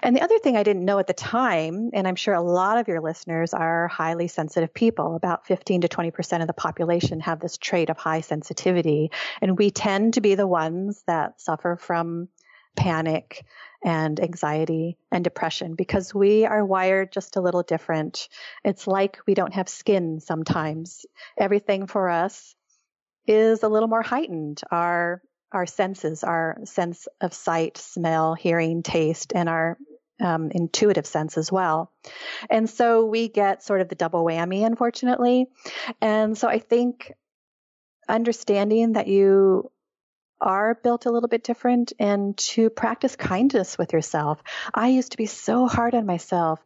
And 0.02 0.16
the 0.16 0.22
other 0.22 0.40
thing 0.40 0.58
I 0.58 0.64
didn't 0.64 0.86
know 0.86 1.00
at 1.00 1.08
the 1.08 1.14
time, 1.14 1.92
and 1.94 2.08
I'm 2.08 2.16
sure 2.16 2.34
a 2.34 2.42
lot 2.42 2.78
of 2.78 2.88
your 2.88 3.00
listeners 3.00 3.54
are 3.54 3.88
highly 3.88 4.28
sensitive 4.28 4.74
people, 4.74 5.16
about 5.16 5.48
15 5.48 5.82
to 5.82 5.88
20% 5.88 6.42
of 6.42 6.48
the 6.48 6.54
population 6.54 7.20
have 7.22 7.40
this 7.40 7.58
trait 7.58 7.90
of 7.90 7.98
high 7.98 8.22
sensitivity, 8.22 9.12
and 9.42 9.58
we 9.58 9.72
tend 9.72 10.16
to 10.16 10.22
be 10.22 10.36
the 10.36 10.48
ones 10.48 11.04
that 11.08 11.40
suffer 11.40 11.78
from 11.78 12.28
panic 12.76 13.46
and 13.84 14.20
anxiety 14.20 14.98
and 15.12 15.24
depression 15.24 15.76
because 15.76 16.14
we 16.14 16.46
are 16.46 16.66
wired 16.66 17.12
just 17.12 17.36
a 17.36 17.42
little 17.42 17.64
different. 17.64 18.30
It's 18.64 18.88
like 18.88 19.20
we 19.28 19.34
don't 19.34 19.54
have 19.54 19.68
skin 19.68 20.20
sometimes. 20.20 21.06
Everything 21.38 21.88
for 21.88 22.10
us 22.10 22.56
is 23.28 23.64
a 23.64 23.70
little 23.70 23.90
more 23.90 24.02
heightened. 24.02 24.62
Our 24.72 25.22
our 25.52 25.66
senses, 25.68 26.24
our 26.24 26.58
sense 26.64 27.08
of 27.22 27.32
sight, 27.34 27.78
smell, 27.78 28.34
hearing, 28.34 28.82
taste, 28.82 29.34
and 29.36 29.48
our 29.48 29.78
um, 30.20 30.50
intuitive 30.50 31.06
sense 31.06 31.38
as 31.38 31.52
well. 31.52 31.92
And 32.50 32.68
so 32.68 33.06
we 33.06 33.28
get 33.28 33.62
sort 33.62 33.82
of 33.82 33.88
the 33.88 33.96
double 33.96 34.24
whammy, 34.24 34.66
unfortunately. 34.66 35.46
And 36.02 36.36
so 36.36 36.48
I 36.48 36.58
think 36.58 37.14
understanding 38.10 38.94
that 38.94 39.08
you 39.08 39.72
are 40.44 40.76
built 40.76 41.06
a 41.06 41.12
little 41.12 41.30
bit 41.30 41.44
different 41.44 41.94
and 41.98 42.38
to 42.38 42.70
practice 42.70 43.16
kindness 43.16 43.78
with 43.78 43.94
yourself. 43.94 44.44
I 44.74 44.90
used 44.90 45.12
to 45.12 45.18
be 45.18 45.26
so 45.26 45.68
hard 45.68 45.96
on 45.96 46.06
myself. 46.06 46.60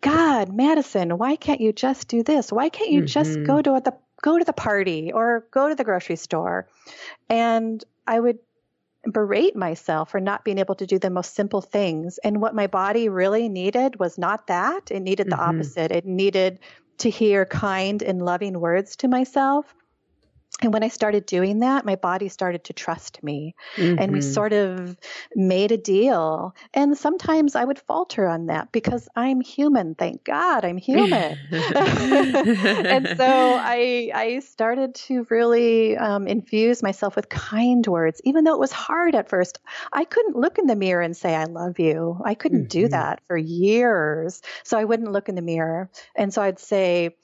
God, 0.00 0.54
Madison, 0.54 1.18
why 1.18 1.36
can't 1.36 1.60
you 1.60 1.72
just 1.72 2.08
do 2.08 2.22
this? 2.22 2.50
Why 2.50 2.68
can't 2.68 2.90
you 2.90 3.00
mm-hmm. 3.00 3.06
just 3.06 3.42
go 3.44 3.60
to 3.60 3.80
the 3.84 3.94
go 4.22 4.38
to 4.38 4.44
the 4.44 4.52
party 4.52 5.12
or 5.12 5.46
go 5.50 5.68
to 5.68 5.74
the 5.74 5.84
grocery 5.84 6.16
store? 6.16 6.68
And 7.28 7.84
I 8.06 8.18
would 8.18 8.38
berate 9.04 9.54
myself 9.54 10.10
for 10.10 10.20
not 10.20 10.44
being 10.44 10.58
able 10.58 10.74
to 10.76 10.86
do 10.86 10.98
the 10.98 11.10
most 11.10 11.34
simple 11.34 11.60
things. 11.60 12.18
And 12.18 12.40
what 12.40 12.54
my 12.54 12.66
body 12.66 13.08
really 13.08 13.48
needed 13.48 13.98
was 13.98 14.18
not 14.18 14.46
that. 14.48 14.90
It 14.90 15.00
needed 15.00 15.26
the 15.26 15.36
mm-hmm. 15.36 15.58
opposite. 15.58 15.92
It 15.92 16.06
needed 16.06 16.60
to 16.98 17.10
hear 17.10 17.44
kind 17.44 18.02
and 18.02 18.24
loving 18.24 18.58
words 18.58 18.96
to 18.96 19.08
myself 19.08 19.74
and 20.62 20.72
when 20.72 20.82
I 20.82 20.88
started 20.88 21.26
doing 21.26 21.58
that, 21.58 21.84
my 21.84 21.96
body 21.96 22.28
started 22.28 22.64
to 22.64 22.72
trust 22.72 23.22
me. 23.22 23.54
Mm-hmm. 23.76 23.98
And 23.98 24.12
we 24.12 24.20
mm-hmm. 24.20 24.32
sort 24.32 24.54
of 24.54 24.96
made 25.34 25.70
a 25.70 25.76
deal. 25.76 26.54
And 26.72 26.96
sometimes 26.96 27.54
I 27.54 27.64
would 27.64 27.78
falter 27.78 28.26
on 28.26 28.46
that 28.46 28.72
because 28.72 29.06
I'm 29.14 29.42
human. 29.42 29.94
Thank 29.94 30.24
God 30.24 30.64
I'm 30.64 30.78
human. 30.78 31.36
and 31.50 33.06
so 33.18 33.26
I, 33.60 34.10
I 34.14 34.38
started 34.38 34.94
to 34.94 35.26
really 35.28 35.94
um, 35.98 36.26
infuse 36.26 36.82
myself 36.82 37.16
with 37.16 37.28
kind 37.28 37.86
words, 37.86 38.22
even 38.24 38.44
though 38.44 38.54
it 38.54 38.60
was 38.60 38.72
hard 38.72 39.14
at 39.14 39.28
first. 39.28 39.58
I 39.92 40.04
couldn't 40.04 40.36
look 40.36 40.56
in 40.56 40.66
the 40.66 40.76
mirror 40.76 41.02
and 41.02 41.14
say, 41.14 41.34
I 41.34 41.44
love 41.44 41.78
you. 41.78 42.18
I 42.24 42.32
couldn't 42.32 42.68
mm-hmm. 42.70 42.80
do 42.80 42.88
that 42.88 43.20
for 43.26 43.36
years. 43.36 44.40
So 44.62 44.78
I 44.78 44.84
wouldn't 44.84 45.12
look 45.12 45.28
in 45.28 45.34
the 45.34 45.42
mirror. 45.42 45.90
And 46.14 46.32
so 46.32 46.40
I'd 46.40 46.58
say, 46.58 47.14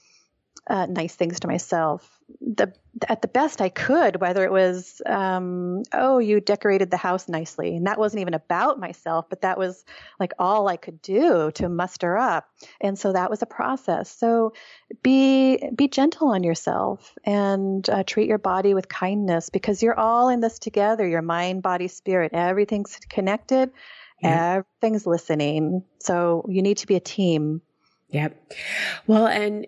uh, 0.66 0.87
nice 0.87 1.14
things 1.14 1.40
to 1.40 1.49
myself 1.49 2.23
the 2.40 2.73
at 3.09 3.23
the 3.23 3.28
best 3.28 3.62
I 3.62 3.71
could, 3.71 4.21
whether 4.21 4.45
it 4.45 4.52
was, 4.52 5.00
um, 5.07 5.83
oh, 5.95 6.19
you 6.19 6.40
decorated 6.40 6.90
the 6.90 6.99
house 6.99 7.26
nicely. 7.26 7.76
And 7.76 7.87
that 7.87 7.99
wasn't 7.99 8.21
even 8.21 8.35
about 8.35 8.78
myself, 8.78 9.31
but 9.31 9.40
that 9.40 9.57
was 9.57 9.83
like 10.21 10.35
all 10.38 10.69
I 10.69 10.76
could 10.76 11.00
do 11.00 11.50
to 11.52 11.71
muster 11.71 12.19
up. 12.19 12.49
And 12.83 12.99
so 12.99 13.14
that 13.14 13.31
was 13.31 13.40
a 13.40 13.47
process. 13.47 14.14
So 14.14 14.52
be, 15.02 15.71
be 15.75 15.88
gentle 15.88 16.28
on 16.28 16.42
yourself 16.42 17.14
and 17.25 17.88
uh, 17.88 18.04
treat 18.04 18.28
your 18.28 18.38
body 18.38 18.75
with 18.75 18.90
kindness 18.90 19.49
because 19.49 19.83
you're 19.83 19.99
all 19.99 20.28
in 20.28 20.40
this 20.40 20.59
together. 20.59 21.09
Your 21.09 21.23
mind, 21.23 21.62
body, 21.62 21.88
spirit, 21.88 22.33
everything's 22.35 22.99
connected. 23.09 23.71
Yeah. 24.23 24.62
Everything's 24.81 25.07
listening. 25.07 25.83
So 25.99 26.45
you 26.47 26.61
need 26.61 26.76
to 26.78 26.87
be 26.87 26.97
a 26.97 27.00
team. 27.00 27.62
Yep. 28.11 28.52
Well, 29.07 29.26
and 29.26 29.66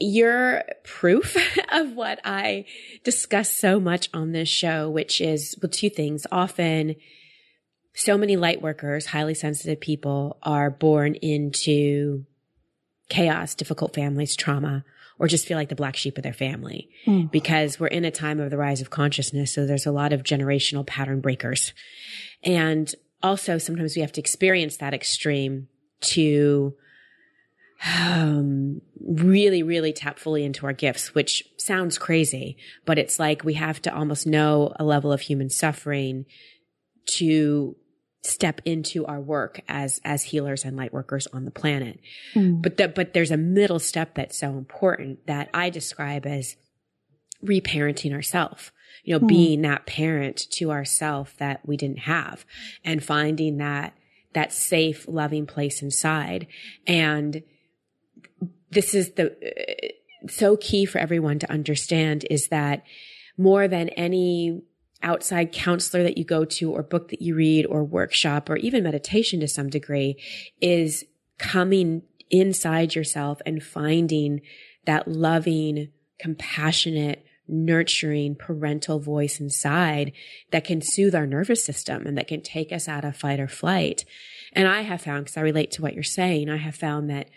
you're 0.00 0.64
proof 0.82 1.36
of 1.72 1.92
what 1.92 2.20
I 2.24 2.64
discuss 3.04 3.54
so 3.54 3.78
much 3.78 4.08
on 4.12 4.32
this 4.32 4.48
show, 4.48 4.90
which 4.90 5.20
is 5.20 5.54
well, 5.62 5.70
two 5.70 5.90
things. 5.90 6.26
Often, 6.32 6.96
so 7.94 8.16
many 8.16 8.36
light 8.36 8.62
workers, 8.62 9.06
highly 9.06 9.34
sensitive 9.34 9.80
people 9.80 10.38
are 10.42 10.70
born 10.70 11.16
into 11.16 12.24
chaos, 13.08 13.54
difficult 13.54 13.94
families, 13.94 14.36
trauma, 14.36 14.84
or 15.18 15.28
just 15.28 15.44
feel 15.44 15.58
like 15.58 15.68
the 15.68 15.74
black 15.74 15.96
sheep 15.96 16.16
of 16.16 16.22
their 16.22 16.32
family 16.32 16.88
mm. 17.06 17.30
because 17.30 17.78
we're 17.78 17.88
in 17.88 18.06
a 18.06 18.10
time 18.10 18.40
of 18.40 18.50
the 18.50 18.56
rise 18.56 18.80
of 18.80 18.88
consciousness. 18.88 19.52
So 19.52 19.66
there's 19.66 19.84
a 19.84 19.92
lot 19.92 20.12
of 20.14 20.22
generational 20.22 20.86
pattern 20.86 21.20
breakers. 21.20 21.74
And 22.42 22.92
also 23.22 23.58
sometimes 23.58 23.96
we 23.96 24.00
have 24.00 24.12
to 24.12 24.20
experience 24.20 24.78
that 24.78 24.94
extreme 24.94 25.68
to 26.00 26.74
um, 27.98 28.82
really, 29.00 29.62
really 29.62 29.92
tap 29.92 30.18
fully 30.18 30.44
into 30.44 30.66
our 30.66 30.72
gifts, 30.72 31.14
which 31.14 31.44
sounds 31.56 31.98
crazy, 31.98 32.56
but 32.84 32.98
it's 32.98 33.18
like 33.18 33.44
we 33.44 33.54
have 33.54 33.80
to 33.82 33.94
almost 33.94 34.26
know 34.26 34.72
a 34.76 34.84
level 34.84 35.12
of 35.12 35.20
human 35.22 35.48
suffering 35.48 36.26
to 37.06 37.76
step 38.22 38.60
into 38.66 39.06
our 39.06 39.20
work 39.20 39.62
as 39.66 39.98
as 40.04 40.22
healers 40.22 40.64
and 40.64 40.76
light 40.76 40.92
workers 40.92 41.26
on 41.32 41.46
the 41.46 41.50
planet. 41.50 41.98
Mm. 42.34 42.60
But 42.60 42.76
the, 42.76 42.88
but 42.88 43.14
there's 43.14 43.30
a 43.30 43.38
middle 43.38 43.78
step 43.78 44.14
that's 44.14 44.38
so 44.38 44.50
important 44.58 45.26
that 45.26 45.48
I 45.54 45.70
describe 45.70 46.26
as 46.26 46.56
reparenting 47.44 48.12
ourselves. 48.12 48.72
You 49.04 49.14
know, 49.14 49.24
mm. 49.24 49.28
being 49.28 49.62
that 49.62 49.86
parent 49.86 50.50
to 50.52 50.70
ourself 50.70 51.34
that 51.38 51.66
we 51.66 51.78
didn't 51.78 52.00
have 52.00 52.44
and 52.84 53.02
finding 53.02 53.56
that 53.56 53.94
that 54.34 54.52
safe, 54.52 55.08
loving 55.08 55.46
place 55.46 55.80
inside. 55.80 56.46
And 56.86 57.42
this 58.70 58.94
is 58.94 59.12
the 59.12 59.36
so 60.28 60.56
key 60.56 60.84
for 60.84 60.98
everyone 60.98 61.38
to 61.38 61.50
understand 61.50 62.26
is 62.30 62.48
that 62.48 62.82
more 63.38 63.68
than 63.68 63.88
any 63.90 64.62
outside 65.02 65.52
counselor 65.52 66.02
that 66.02 66.18
you 66.18 66.24
go 66.24 66.44
to 66.44 66.70
or 66.70 66.82
book 66.82 67.08
that 67.08 67.22
you 67.22 67.34
read 67.34 67.66
or 67.66 67.82
workshop 67.82 68.50
or 68.50 68.56
even 68.56 68.82
meditation 68.84 69.40
to 69.40 69.48
some 69.48 69.70
degree 69.70 70.22
is 70.60 71.04
coming 71.38 72.02
inside 72.30 72.94
yourself 72.94 73.40
and 73.46 73.62
finding 73.62 74.40
that 74.84 75.08
loving, 75.08 75.88
compassionate, 76.18 77.24
nurturing 77.48 78.36
parental 78.36 79.00
voice 79.00 79.40
inside 79.40 80.12
that 80.52 80.64
can 80.64 80.80
soothe 80.80 81.14
our 81.14 81.26
nervous 81.26 81.64
system 81.64 82.06
and 82.06 82.16
that 82.16 82.28
can 82.28 82.40
take 82.42 82.70
us 82.70 82.86
out 82.86 83.04
of 83.04 83.16
fight 83.16 83.40
or 83.40 83.48
flight. 83.48 84.04
And 84.52 84.68
I 84.68 84.82
have 84.82 85.02
found, 85.02 85.24
because 85.24 85.36
I 85.36 85.40
relate 85.40 85.72
to 85.72 85.82
what 85.82 85.94
you're 85.94 86.02
saying, 86.02 86.48
I 86.48 86.58
have 86.58 86.76
found 86.76 87.10
that 87.10 87.28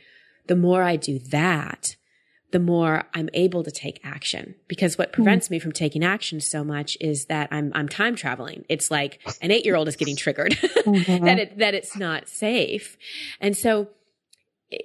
the 0.48 0.56
more 0.56 0.84
I 0.84 0.96
do 0.96 1.20
that, 1.20 1.96
the 2.52 2.60
more 2.60 3.04
I'm 3.14 3.30
able 3.34 3.64
to 3.64 3.72
take 3.72 4.00
action. 4.04 4.56
Because 4.68 4.98
what 4.98 5.12
prevents 5.12 5.48
mm-hmm. 5.48 5.56
me 5.56 5.60
from 5.60 5.72
taking 5.72 6.04
action 6.04 6.40
so 6.40 6.64
much 6.64 6.98
is 7.02 7.26
that 7.26 7.50
I'm 7.52 7.72
I'm 7.76 7.90
time 7.90 8.16
traveling. 8.16 8.64
It's 8.70 8.92
like 8.92 9.20
an 9.42 9.52
eight 9.52 9.66
year 9.66 9.76
old 9.76 9.88
is 9.88 9.96
getting 9.96 10.16
triggered 10.16 10.54
mm-hmm. 10.54 11.26
that 11.26 11.40
it 11.40 11.58
that 11.58 11.74
it's 11.74 11.98
not 11.98 12.30
safe. 12.30 12.98
And 13.42 13.58
so 13.58 13.90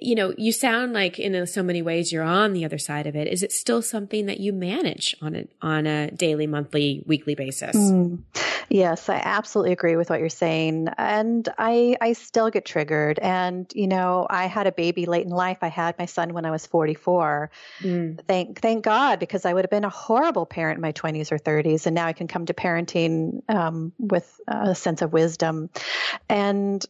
you 0.01 0.15
know, 0.15 0.33
you 0.37 0.51
sound 0.51 0.93
like 0.93 1.17
in 1.17 1.47
so 1.47 1.63
many 1.63 1.81
ways 1.81 2.11
you're 2.11 2.23
on 2.23 2.53
the 2.53 2.65
other 2.65 2.77
side 2.77 3.07
of 3.07 3.15
it. 3.15 3.27
Is 3.27 3.41
it 3.43 3.51
still 3.51 3.81
something 3.81 4.27
that 4.27 4.39
you 4.39 4.53
manage 4.53 5.15
on 5.21 5.35
a 5.35 5.47
on 5.61 5.87
a 5.87 6.11
daily, 6.11 6.47
monthly, 6.47 7.03
weekly 7.05 7.35
basis? 7.35 7.75
Mm. 7.75 8.23
Yes, 8.69 9.09
I 9.09 9.15
absolutely 9.15 9.73
agree 9.73 9.95
with 9.95 10.09
what 10.09 10.19
you're 10.19 10.29
saying, 10.29 10.89
and 10.97 11.47
I 11.57 11.97
I 11.99 12.13
still 12.13 12.51
get 12.51 12.65
triggered. 12.65 13.17
And 13.17 13.71
you 13.73 13.87
know, 13.87 14.27
I 14.29 14.45
had 14.45 14.67
a 14.67 14.71
baby 14.71 15.07
late 15.07 15.25
in 15.25 15.31
life. 15.31 15.57
I 15.61 15.69
had 15.69 15.97
my 15.97 16.05
son 16.05 16.33
when 16.33 16.45
I 16.45 16.51
was 16.51 16.67
44. 16.67 17.49
Mm. 17.81 18.19
Thank 18.27 18.61
thank 18.61 18.83
God 18.83 19.19
because 19.19 19.45
I 19.45 19.53
would 19.53 19.65
have 19.65 19.71
been 19.71 19.85
a 19.85 19.89
horrible 19.89 20.45
parent 20.45 20.77
in 20.77 20.81
my 20.81 20.91
20s 20.91 21.31
or 21.31 21.39
30s, 21.39 21.87
and 21.87 21.95
now 21.95 22.05
I 22.05 22.13
can 22.13 22.27
come 22.27 22.45
to 22.45 22.53
parenting 22.53 23.41
um, 23.49 23.91
with 23.97 24.39
a 24.47 24.75
sense 24.75 25.01
of 25.01 25.13
wisdom. 25.13 25.71
And 26.27 26.85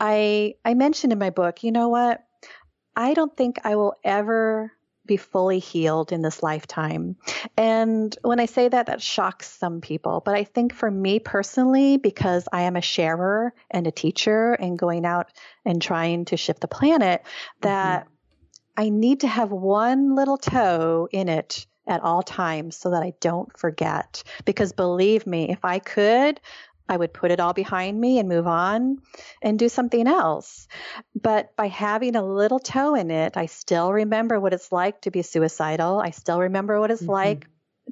I 0.00 0.56
I 0.64 0.74
mentioned 0.74 1.12
in 1.12 1.20
my 1.20 1.30
book, 1.30 1.62
you 1.62 1.70
know 1.70 1.88
what? 1.88 2.24
I 2.96 3.14
don't 3.14 3.34
think 3.36 3.60
I 3.64 3.76
will 3.76 3.94
ever 4.04 4.72
be 5.06 5.16
fully 5.16 5.58
healed 5.58 6.12
in 6.12 6.22
this 6.22 6.42
lifetime. 6.42 7.16
And 7.56 8.16
when 8.22 8.40
I 8.40 8.46
say 8.46 8.68
that, 8.68 8.86
that 8.86 9.02
shocks 9.02 9.50
some 9.50 9.80
people. 9.80 10.22
But 10.24 10.34
I 10.34 10.44
think 10.44 10.72
for 10.72 10.90
me 10.90 11.18
personally, 11.18 11.96
because 11.96 12.48
I 12.52 12.62
am 12.62 12.76
a 12.76 12.80
sharer 12.82 13.52
and 13.70 13.86
a 13.86 13.92
teacher 13.92 14.52
and 14.52 14.78
going 14.78 15.04
out 15.04 15.32
and 15.64 15.82
trying 15.82 16.26
to 16.26 16.36
shift 16.36 16.60
the 16.60 16.68
planet, 16.68 17.24
that 17.62 18.04
mm-hmm. 18.04 18.84
I 18.84 18.88
need 18.88 19.20
to 19.20 19.28
have 19.28 19.50
one 19.50 20.14
little 20.14 20.38
toe 20.38 21.08
in 21.10 21.28
it 21.28 21.66
at 21.86 22.02
all 22.02 22.22
times 22.22 22.76
so 22.76 22.90
that 22.90 23.02
I 23.02 23.12
don't 23.20 23.56
forget. 23.58 24.22
Because 24.44 24.72
believe 24.72 25.26
me, 25.26 25.50
if 25.50 25.64
I 25.64 25.78
could, 25.78 26.40
I 26.88 26.96
would 26.96 27.12
put 27.12 27.30
it 27.30 27.40
all 27.40 27.52
behind 27.52 28.00
me 28.00 28.18
and 28.18 28.28
move 28.28 28.46
on 28.46 28.98
and 29.40 29.58
do 29.58 29.68
something 29.68 30.06
else. 30.06 30.66
But 31.20 31.54
by 31.56 31.68
having 31.68 32.16
a 32.16 32.24
little 32.24 32.58
toe 32.58 32.94
in 32.94 33.10
it, 33.10 33.36
I 33.36 33.46
still 33.46 33.92
remember 33.92 34.38
what 34.38 34.52
it's 34.52 34.72
like 34.72 35.02
to 35.02 35.10
be 35.10 35.22
suicidal. 35.22 36.00
I 36.00 36.10
still 36.10 36.40
remember 36.40 36.80
what 36.80 36.90
it's 36.90 37.02
mm-hmm. 37.02 37.12
like 37.12 37.46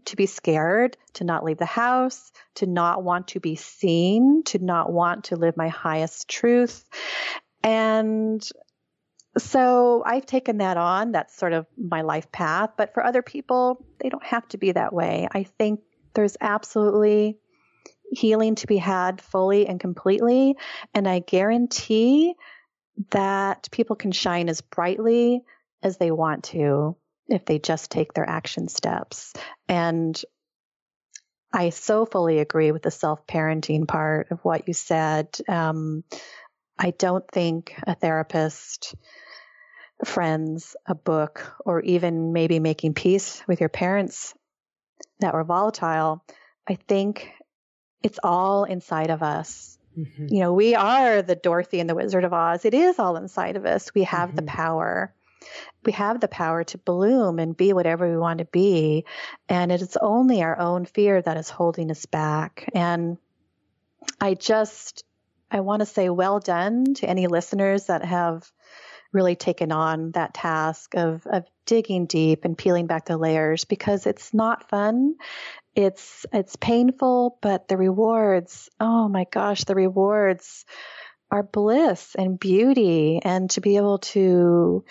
to 0.07 0.17
be 0.17 0.27
scared, 0.27 0.97
to 1.15 1.25
not 1.25 1.45
leave 1.45 1.59
the 1.59 1.67
house, 1.67 2.33
to 2.57 2.67
not 2.67 3.03
want 3.03 3.29
to 3.29 3.41
be 3.41 3.57
seen, 3.57 4.43
to 4.45 4.59
not 4.59 4.93
want 4.93 5.25
to 5.25 5.37
live 5.37 5.57
my 5.57 5.69
highest 5.69 6.29
truth. 6.29 6.85
And 7.63 8.47
so 9.39 10.03
I've 10.05 10.27
taken 10.27 10.59
that 10.59 10.77
on. 10.77 11.13
That's 11.13 11.37
sort 11.37 11.53
of 11.53 11.67
my 11.77 12.03
life 12.03 12.31
path. 12.33 12.71
But 12.77 12.95
for 12.95 13.05
other 13.05 13.23
people, 13.23 13.85
they 13.99 14.09
don't 14.09 14.25
have 14.25 14.47
to 14.49 14.59
be 14.59 14.73
that 14.73 14.93
way. 14.93 15.29
I 15.31 15.45
think 15.45 15.81
there's 16.15 16.37
absolutely 16.41 17.39
healing 18.11 18.55
to 18.57 18.67
be 18.67 18.77
had 18.77 19.21
fully 19.21 19.67
and 19.67 19.79
completely. 19.79 20.57
And 20.95 21.09
I 21.09 21.21
guarantee 21.21 22.35
that 23.11 23.69
people 23.71 23.97
can 23.97 24.13
shine 24.13 24.49
as 24.49 24.61
brightly 24.61 25.43
as 25.83 25.97
they 25.97 26.11
want 26.11 26.45
to 26.45 26.97
if 27.29 27.45
they 27.45 27.59
just 27.59 27.91
take 27.91 28.13
their 28.13 28.29
action 28.29 28.69
steps. 28.69 29.33
And 29.69 30.21
I 31.53 31.71
so 31.71 32.07
fully 32.07 32.39
agree 32.39 32.73
with 32.73 32.83
the 32.83 32.91
self 32.91 33.27
parenting 33.27 33.89
part 33.89 34.31
of 34.31 34.41
what 34.45 34.69
you 34.69 34.75
said. 34.75 35.37
Um, 35.49 36.05
I 36.79 36.91
don't 36.91 37.29
think 37.31 37.75
a 37.87 37.95
therapist, 37.95 38.95
friends, 40.05 40.77
a 40.87 40.95
book, 40.95 41.55
or 41.65 41.81
even 41.81 42.33
maybe 42.33 42.59
making 42.59 42.95
peace 42.95 43.43
with 43.47 43.61
your 43.61 43.69
parents 43.69 44.35
that 45.21 45.35
were 45.35 45.45
volatile, 45.45 46.25
I 46.69 46.77
think 46.77 47.33
it's 48.03 48.19
all 48.23 48.65
inside 48.65 49.11
of 49.11 49.23
us. 49.23 49.79
Mm-hmm. 49.97 50.27
You 50.31 50.41
know, 50.41 50.53
we 50.53 50.75
are 50.75 51.23
the 51.23 51.35
Dorothy 51.35 51.81
and 51.81 51.91
the 51.91 51.95
Wizard 51.95 52.25
of 52.25 52.33
Oz. 52.33 52.65
It 52.65 52.75
is 52.75 52.99
all 52.99 53.17
inside 53.17 53.57
of 53.57 53.67
us. 53.67 53.93
We 53.95 54.05
have 54.05 54.31
mm-hmm. 54.31 54.37
the 54.37 54.43
power. 54.43 55.15
We 55.85 55.93
have 55.93 56.21
the 56.21 56.29
power 56.29 56.65
to 56.65 56.79
bloom 56.79 57.39
and 57.39 57.57
be 57.57 57.73
whatever 57.73 58.09
we 58.09 58.17
want 58.17 58.39
to 58.39 58.45
be. 58.45 59.05
And 59.49 59.73
it 59.73 59.83
is 59.83 59.97
only 59.97 60.43
our 60.43 60.59
own 60.59 60.85
fear 60.85 61.21
that 61.21 61.37
is 61.37 61.51
holding 61.51 61.91
us 61.91 62.07
back. 62.07 62.71
And 62.75 63.19
I 64.21 64.35
just, 64.35 65.05
I 65.51 65.61
want 65.61 65.81
to 65.81 65.87
say 65.87 66.09
well 66.09 66.39
done 66.39 66.95
to 66.95 67.09
any 67.09 67.27
listeners 67.27 67.87
that 67.87 68.05
have 68.05 68.51
really 69.13 69.37
taken 69.37 69.73
on 69.73 70.13
that 70.13 70.35
task 70.35 70.95
of, 70.95 71.27
of 71.27 71.45
digging 71.67 72.07
deep 72.07 72.45
and 72.45 72.57
peeling 72.57 72.87
back 72.87 73.07
the 73.07 73.17
layers 73.17 73.65
because 73.65 74.07
it's 74.07 74.33
not 74.33 74.69
fun 74.69 75.15
it's 75.75 76.27
it's 76.33 76.57
painful, 76.57 77.39
but 77.41 77.69
the 77.69 77.77
rewards, 77.77 78.69
oh 78.81 79.09
my 79.09 79.25
gosh, 79.31 79.65
the 79.65 79.75
rewards 79.75 80.65
are 81.31 81.43
bliss 81.43 82.17
and 82.17 82.41
beauty 82.41 83.21
and 83.23 83.49
to 83.51 83.61
be 83.61 83.77
able 83.77 83.99
to 83.99 84.85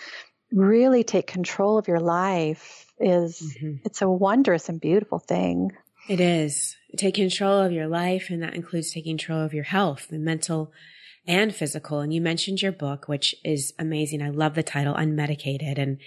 really 0.50 1.04
take 1.04 1.26
control 1.26 1.76
of 1.76 1.86
your 1.86 2.00
life 2.00 2.86
is 2.98 3.40
mm-hmm. 3.40 3.76
it's 3.84 4.00
a 4.00 4.08
wondrous 4.08 4.68
and 4.68 4.80
beautiful 4.80 5.18
thing. 5.18 5.70
It 6.08 6.20
is. 6.20 6.76
Take 6.96 7.16
control 7.16 7.58
of 7.58 7.72
your 7.72 7.86
life 7.86 8.30
and 8.30 8.42
that 8.42 8.54
includes 8.54 8.90
taking 8.90 9.18
control 9.18 9.42
of 9.42 9.52
your 9.52 9.64
health, 9.64 10.08
the 10.08 10.18
mental 10.18 10.72
and 11.26 11.54
physical. 11.54 12.00
And 12.00 12.12
you 12.12 12.20
mentioned 12.20 12.62
your 12.62 12.72
book, 12.72 13.08
which 13.08 13.34
is 13.44 13.72
amazing. 13.78 14.22
I 14.22 14.30
love 14.30 14.54
the 14.54 14.62
title, 14.62 14.94
Unmedicated. 14.94 15.78
And 15.78 15.98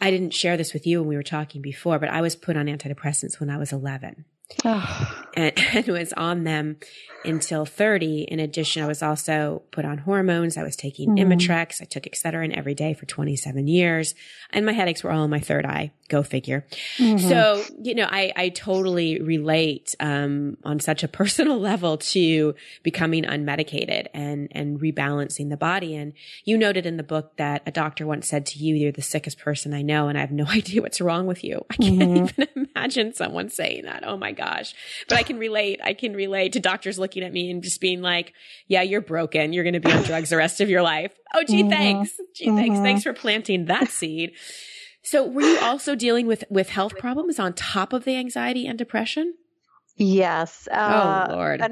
I 0.00 0.10
didn't 0.10 0.34
share 0.34 0.56
this 0.56 0.72
with 0.72 0.86
you 0.86 1.00
when 1.00 1.08
we 1.08 1.16
were 1.16 1.22
talking 1.22 1.62
before, 1.62 1.98
but 1.98 2.08
I 2.08 2.20
was 2.20 2.36
put 2.36 2.56
on 2.56 2.66
antidepressants 2.66 3.40
when 3.40 3.50
I 3.50 3.58
was 3.58 3.72
11. 3.72 4.24
Oh. 4.64 5.24
And, 5.34 5.52
and, 5.74 5.86
was 5.86 6.12
on 6.14 6.44
them 6.44 6.76
until 7.24 7.64
30. 7.64 8.22
In 8.22 8.40
addition, 8.40 8.82
I 8.82 8.86
was 8.86 9.02
also 9.02 9.62
put 9.70 9.84
on 9.84 9.98
hormones. 9.98 10.56
I 10.56 10.62
was 10.62 10.76
taking 10.76 11.10
mm. 11.10 11.20
Imitrex. 11.20 11.80
I 11.80 11.84
took 11.84 12.04
Excedrin 12.04 12.56
every 12.56 12.74
day 12.74 12.94
for 12.94 13.06
27 13.06 13.66
years 13.66 14.14
and 14.52 14.66
my 14.66 14.72
headaches 14.72 15.02
were 15.04 15.12
all 15.12 15.24
in 15.24 15.30
my 15.30 15.40
third 15.40 15.64
eye. 15.64 15.92
Go 16.08 16.22
figure. 16.22 16.66
Mm-hmm. 16.98 17.28
So, 17.28 17.62
you 17.80 17.94
know, 17.94 18.08
I, 18.10 18.32
I 18.34 18.48
totally 18.48 19.20
relate, 19.20 19.94
um, 20.00 20.56
on 20.64 20.80
such 20.80 21.04
a 21.04 21.08
personal 21.20 21.58
level 21.58 21.98
to 21.98 22.54
becoming 22.82 23.24
unmedicated 23.24 24.08
and, 24.12 24.48
and 24.50 24.80
rebalancing 24.80 25.50
the 25.50 25.56
body. 25.56 25.94
And 25.94 26.12
you 26.44 26.58
noted 26.58 26.86
in 26.86 26.96
the 26.96 27.02
book 27.02 27.36
that 27.36 27.62
a 27.66 27.70
doctor 27.70 28.06
once 28.06 28.26
said 28.26 28.46
to 28.46 28.58
you, 28.58 28.74
you're 28.74 28.92
the 28.92 29.02
sickest 29.02 29.38
person 29.38 29.72
I 29.72 29.82
know 29.82 30.08
and 30.08 30.18
I 30.18 30.20
have 30.20 30.32
no 30.32 30.46
idea 30.48 30.82
what's 30.82 31.00
wrong 31.00 31.26
with 31.26 31.44
you. 31.44 31.64
I 31.70 31.76
can't 31.76 31.98
mm-hmm. 32.00 32.42
even 32.42 32.68
imagine 32.74 33.14
someone 33.14 33.48
saying 33.48 33.84
that. 33.84 34.02
Oh 34.04 34.16
my 34.16 34.32
gosh. 34.40 34.74
But 35.08 35.18
I 35.18 35.22
can 35.22 35.38
relate. 35.38 35.80
I 35.82 35.94
can 35.94 36.14
relate 36.14 36.52
to 36.54 36.60
doctors 36.60 36.98
looking 36.98 37.22
at 37.22 37.32
me 37.32 37.50
and 37.50 37.62
just 37.62 37.80
being 37.80 38.00
like, 38.00 38.32
yeah, 38.66 38.82
you're 38.82 39.00
broken. 39.00 39.52
You're 39.52 39.64
going 39.64 39.74
to 39.74 39.80
be 39.80 39.92
on 39.92 40.02
drugs 40.02 40.30
the 40.30 40.36
rest 40.36 40.60
of 40.60 40.70
your 40.70 40.82
life. 40.82 41.12
Oh, 41.34 41.44
gee, 41.44 41.62
mm-hmm. 41.62 41.70
thanks. 41.70 42.20
Gee, 42.34 42.46
mm-hmm. 42.46 42.56
thanks. 42.56 42.80
Thanks 42.80 43.02
for 43.02 43.12
planting 43.12 43.66
that 43.66 43.88
seed. 43.90 44.32
So 45.02 45.26
were 45.26 45.42
you 45.42 45.58
also 45.60 45.94
dealing 45.94 46.26
with, 46.26 46.44
with 46.50 46.68
health 46.68 46.96
problems 46.98 47.38
on 47.38 47.54
top 47.54 47.92
of 47.92 48.04
the 48.04 48.16
anxiety 48.16 48.66
and 48.66 48.78
depression? 48.78 49.34
Yes. 49.96 50.68
Uh, 50.70 51.26
oh, 51.30 51.34
Lord. 51.34 51.62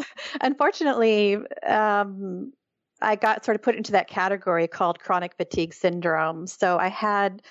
unfortunately, 0.40 1.36
um, 1.66 2.52
I 3.02 3.16
got 3.16 3.44
sort 3.44 3.54
of 3.54 3.62
put 3.62 3.74
into 3.74 3.92
that 3.92 4.08
category 4.08 4.66
called 4.66 4.98
chronic 4.98 5.34
fatigue 5.36 5.74
syndrome. 5.74 6.46
So 6.46 6.78
I 6.78 6.88
had, 6.88 7.42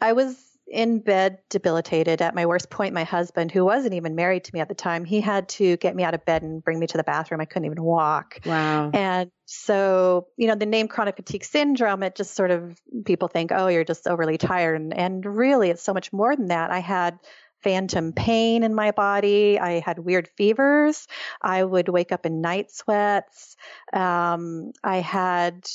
I 0.00 0.12
was 0.12 0.36
in 0.70 1.00
bed 1.00 1.38
debilitated 1.48 2.20
at 2.20 2.34
my 2.34 2.46
worst 2.46 2.70
point 2.70 2.92
my 2.92 3.04
husband 3.04 3.50
who 3.50 3.64
wasn't 3.64 3.94
even 3.94 4.14
married 4.14 4.44
to 4.44 4.54
me 4.54 4.60
at 4.60 4.68
the 4.68 4.74
time 4.74 5.04
he 5.04 5.20
had 5.20 5.48
to 5.48 5.76
get 5.78 5.96
me 5.96 6.02
out 6.02 6.14
of 6.14 6.24
bed 6.24 6.42
and 6.42 6.62
bring 6.62 6.78
me 6.78 6.86
to 6.86 6.96
the 6.96 7.04
bathroom 7.04 7.40
i 7.40 7.44
couldn't 7.44 7.66
even 7.66 7.82
walk 7.82 8.40
wow 8.44 8.90
and 8.92 9.30
so 9.46 10.26
you 10.36 10.46
know 10.46 10.54
the 10.54 10.66
name 10.66 10.88
chronic 10.88 11.16
fatigue 11.16 11.44
syndrome 11.44 12.02
it 12.02 12.14
just 12.14 12.34
sort 12.34 12.50
of 12.50 12.78
people 13.04 13.28
think 13.28 13.50
oh 13.52 13.68
you're 13.68 13.84
just 13.84 14.06
overly 14.06 14.36
tired 14.36 14.80
and, 14.80 14.92
and 14.92 15.24
really 15.24 15.70
it's 15.70 15.82
so 15.82 15.94
much 15.94 16.12
more 16.12 16.36
than 16.36 16.48
that 16.48 16.70
i 16.70 16.78
had 16.80 17.18
phantom 17.62 18.12
pain 18.12 18.62
in 18.62 18.74
my 18.74 18.92
body. 18.92 19.58
I 19.58 19.80
had 19.80 19.98
weird 19.98 20.28
fevers. 20.36 21.06
I 21.42 21.64
would 21.64 21.88
wake 21.88 22.12
up 22.12 22.26
in 22.26 22.40
night 22.40 22.70
sweats. 22.70 23.56
Um, 23.92 24.72
I 24.84 24.98
had 24.98 25.66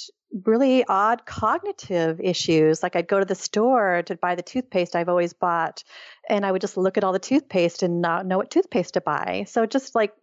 really 0.45 0.83
odd 0.85 1.25
cognitive 1.25 2.19
issues. 2.19 2.81
Like 2.81 2.95
I'd 2.95 3.07
go 3.07 3.19
to 3.19 3.25
the 3.25 3.35
store 3.35 4.01
to 4.07 4.15
buy 4.15 4.35
the 4.35 4.41
toothpaste 4.41 4.95
I've 4.95 5.09
always 5.09 5.33
bought, 5.33 5.83
and 6.27 6.45
I 6.45 6.51
would 6.51 6.61
just 6.61 6.77
look 6.77 6.97
at 6.97 7.03
all 7.03 7.13
the 7.13 7.19
toothpaste 7.19 7.83
and 7.83 8.01
not 8.01 8.25
know 8.25 8.37
what 8.37 8.49
toothpaste 8.49 8.95
to 8.95 9.01
buy. 9.01 9.45
So 9.47 9.65
just 9.65 9.93
like 9.93 10.13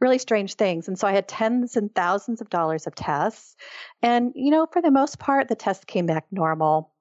really 0.00 0.18
strange 0.18 0.54
things. 0.54 0.88
And 0.88 0.98
so 0.98 1.06
I 1.06 1.12
had 1.12 1.28
tens 1.28 1.76
and 1.76 1.94
thousands 1.94 2.40
of 2.40 2.50
dollars 2.50 2.86
of 2.86 2.94
tests. 2.94 3.54
And, 4.02 4.32
you 4.34 4.50
know, 4.50 4.66
for 4.66 4.82
the 4.82 4.90
most 4.90 5.18
part, 5.18 5.48
the 5.48 5.54
tests 5.54 5.84
came 5.84 6.06
back 6.06 6.26
normal. 6.32 6.92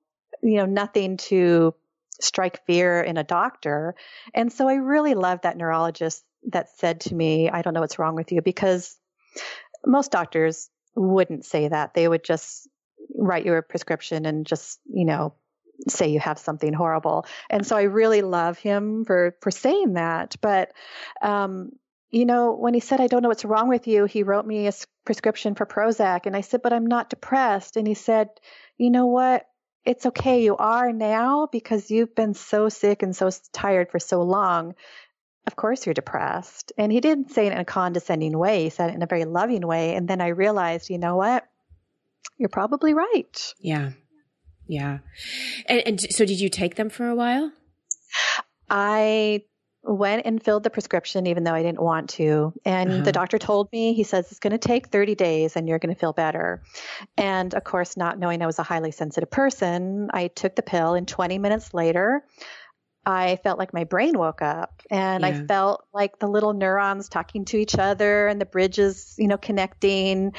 You 0.43 0.57
know, 0.57 0.65
nothing 0.65 1.17
to 1.17 1.73
strike 2.21 2.65
fear 2.65 3.01
in 3.01 3.17
a 3.17 3.23
doctor. 3.23 3.95
And 4.33 4.53
so 4.53 4.67
I 4.67 4.75
really 4.75 5.15
loved 5.15 5.43
that 5.43 5.57
neurologist 5.57 6.23
that 6.51 6.69
said 6.77 7.01
to 7.01 7.15
me, 7.15 7.49
I 7.49 7.61
don't 7.61 7.73
know 7.73 7.81
what's 7.81 7.99
wrong 7.99 8.15
with 8.15 8.31
you 8.31 8.41
because 8.41 8.95
most 9.85 10.11
doctors 10.11 10.69
wouldn't 10.99 11.45
say 11.45 11.67
that. 11.67 11.93
They 11.93 12.07
would 12.07 12.23
just 12.23 12.67
write 13.15 13.45
you 13.45 13.53
a 13.53 13.61
prescription 13.61 14.25
and 14.25 14.45
just, 14.45 14.79
you 14.85 15.05
know, 15.05 15.33
say 15.87 16.09
you 16.09 16.19
have 16.19 16.37
something 16.37 16.73
horrible. 16.73 17.25
And 17.49 17.65
so 17.65 17.77
I 17.77 17.83
really 17.83 18.21
love 18.21 18.57
him 18.57 19.05
for 19.05 19.35
for 19.41 19.51
saying 19.51 19.93
that. 19.93 20.35
But 20.41 20.73
um, 21.21 21.71
you 22.11 22.25
know, 22.25 22.53
when 22.53 22.73
he 22.73 22.79
said 22.79 22.99
I 22.99 23.07
don't 23.07 23.23
know 23.23 23.29
what's 23.29 23.45
wrong 23.45 23.69
with 23.69 23.87
you, 23.87 24.05
he 24.05 24.23
wrote 24.23 24.45
me 24.45 24.67
a 24.67 24.73
prescription 25.05 25.55
for 25.55 25.65
Prozac 25.65 26.25
and 26.25 26.35
I 26.35 26.41
said, 26.41 26.61
"But 26.61 26.73
I'm 26.73 26.85
not 26.85 27.09
depressed." 27.09 27.77
And 27.77 27.87
he 27.87 27.93
said, 27.93 28.29
"You 28.77 28.89
know 28.89 29.05
what? 29.05 29.45
it's 29.85 30.05
okay. 30.05 30.43
You 30.43 30.55
are 30.57 30.91
now 30.91 31.47
because 31.51 31.89
you've 31.89 32.13
been 32.13 32.33
so 32.33 32.69
sick 32.69 33.01
and 33.01 33.15
so 33.15 33.29
tired 33.53 33.89
for 33.89 33.99
so 33.99 34.21
long. 34.21 34.75
Of 35.49 35.55
course, 35.55 35.87
you're 35.87 35.95
depressed. 35.95 36.73
And 36.77 36.91
he 36.91 37.01
didn't 37.01 37.31
say 37.31 37.47
it 37.47 37.51
in 37.51 37.57
a 37.57 37.65
condescending 37.65 38.37
way. 38.37 38.65
He 38.65 38.69
said 38.69 38.91
it 38.91 38.93
in 38.93 39.01
a 39.01 39.07
very 39.07 39.25
loving 39.25 39.65
way. 39.65 39.95
And 39.95 40.07
then 40.07 40.21
I 40.21 40.27
realized, 40.27 40.91
you 40.91 40.99
know 40.99 41.15
what? 41.15 41.43
You're 42.37 42.49
probably 42.49 42.93
right. 42.93 43.53
Yeah. 43.59 43.93
Yeah. 44.67 44.99
And, 45.65 45.81
and 45.87 45.99
so 45.99 46.23
did 46.23 46.39
you 46.39 46.49
take 46.49 46.75
them 46.75 46.91
for 46.91 47.09
a 47.09 47.15
while? 47.15 47.51
I 48.69 49.41
went 49.81 50.27
and 50.27 50.43
filled 50.43 50.61
the 50.61 50.69
prescription 50.69 51.25
even 51.25 51.43
though 51.43 51.55
I 51.55 51.63
didn't 51.63 51.81
want 51.81 52.11
to. 52.11 52.53
And 52.63 52.91
uh-huh. 52.91 53.03
the 53.05 53.11
doctor 53.11 53.39
told 53.39 53.71
me, 53.71 53.95
he 53.95 54.03
says, 54.03 54.29
it's 54.29 54.39
going 54.39 54.51
to 54.51 54.59
take 54.59 54.89
30 54.89 55.15
days 55.15 55.55
and 55.55 55.67
you're 55.67 55.79
going 55.79 55.95
to 55.95 55.99
feel 55.99 56.13
better. 56.13 56.61
And 57.17 57.55
of 57.55 57.63
course, 57.63 57.97
not 57.97 58.19
knowing 58.19 58.43
I 58.43 58.45
was 58.45 58.59
a 58.59 58.63
highly 58.63 58.91
sensitive 58.91 59.31
person, 59.31 60.11
I 60.13 60.27
took 60.27 60.55
the 60.55 60.61
pill 60.61 60.93
and 60.93 61.07
20 61.07 61.39
minutes 61.39 61.73
later, 61.73 62.23
I 63.05 63.37
felt 63.37 63.57
like 63.57 63.73
my 63.73 63.85
brain 63.85 64.17
woke 64.17 64.41
up 64.41 64.81
and 64.89 65.21
yeah. 65.21 65.29
I 65.29 65.45
felt 65.45 65.85
like 65.93 66.19
the 66.19 66.27
little 66.27 66.53
neurons 66.53 67.09
talking 67.09 67.45
to 67.45 67.57
each 67.57 67.77
other 67.77 68.27
and 68.27 68.39
the 68.39 68.45
bridges, 68.45 69.15
you 69.17 69.27
know, 69.27 69.37
connecting. 69.37 70.33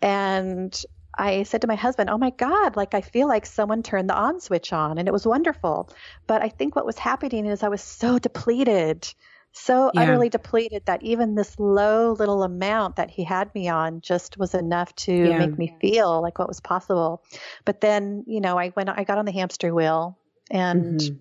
And 0.00 0.74
I 1.18 1.42
said 1.42 1.62
to 1.62 1.66
my 1.66 1.74
husband, 1.74 2.10
Oh 2.10 2.18
my 2.18 2.30
God, 2.30 2.76
like 2.76 2.94
I 2.94 3.00
feel 3.00 3.28
like 3.28 3.46
someone 3.46 3.82
turned 3.82 4.08
the 4.08 4.14
on 4.14 4.40
switch 4.40 4.72
on 4.72 4.98
and 4.98 5.08
it 5.08 5.12
was 5.12 5.26
wonderful. 5.26 5.90
But 6.26 6.42
I 6.42 6.48
think 6.48 6.76
what 6.76 6.86
was 6.86 6.98
happening 6.98 7.46
is 7.46 7.62
I 7.62 7.68
was 7.68 7.82
so 7.82 8.18
depleted, 8.18 9.12
so 9.52 9.90
yeah. 9.94 10.02
utterly 10.02 10.28
depleted 10.28 10.84
that 10.86 11.02
even 11.02 11.34
this 11.34 11.58
low 11.58 12.12
little 12.12 12.42
amount 12.42 12.96
that 12.96 13.10
he 13.10 13.24
had 13.24 13.54
me 13.54 13.68
on 13.68 14.00
just 14.00 14.38
was 14.38 14.54
enough 14.54 14.94
to 14.96 15.12
yeah. 15.12 15.38
make 15.38 15.58
me 15.58 15.74
feel 15.80 16.20
like 16.20 16.38
what 16.38 16.48
was 16.48 16.60
possible. 16.60 17.22
But 17.64 17.80
then, 17.80 18.24
you 18.26 18.40
know, 18.40 18.58
I 18.58 18.72
went, 18.76 18.90
I 18.90 19.04
got 19.04 19.18
on 19.18 19.24
the 19.24 19.32
hamster 19.32 19.74
wheel 19.74 20.18
and 20.50 21.00
mm-hmm. 21.00 21.16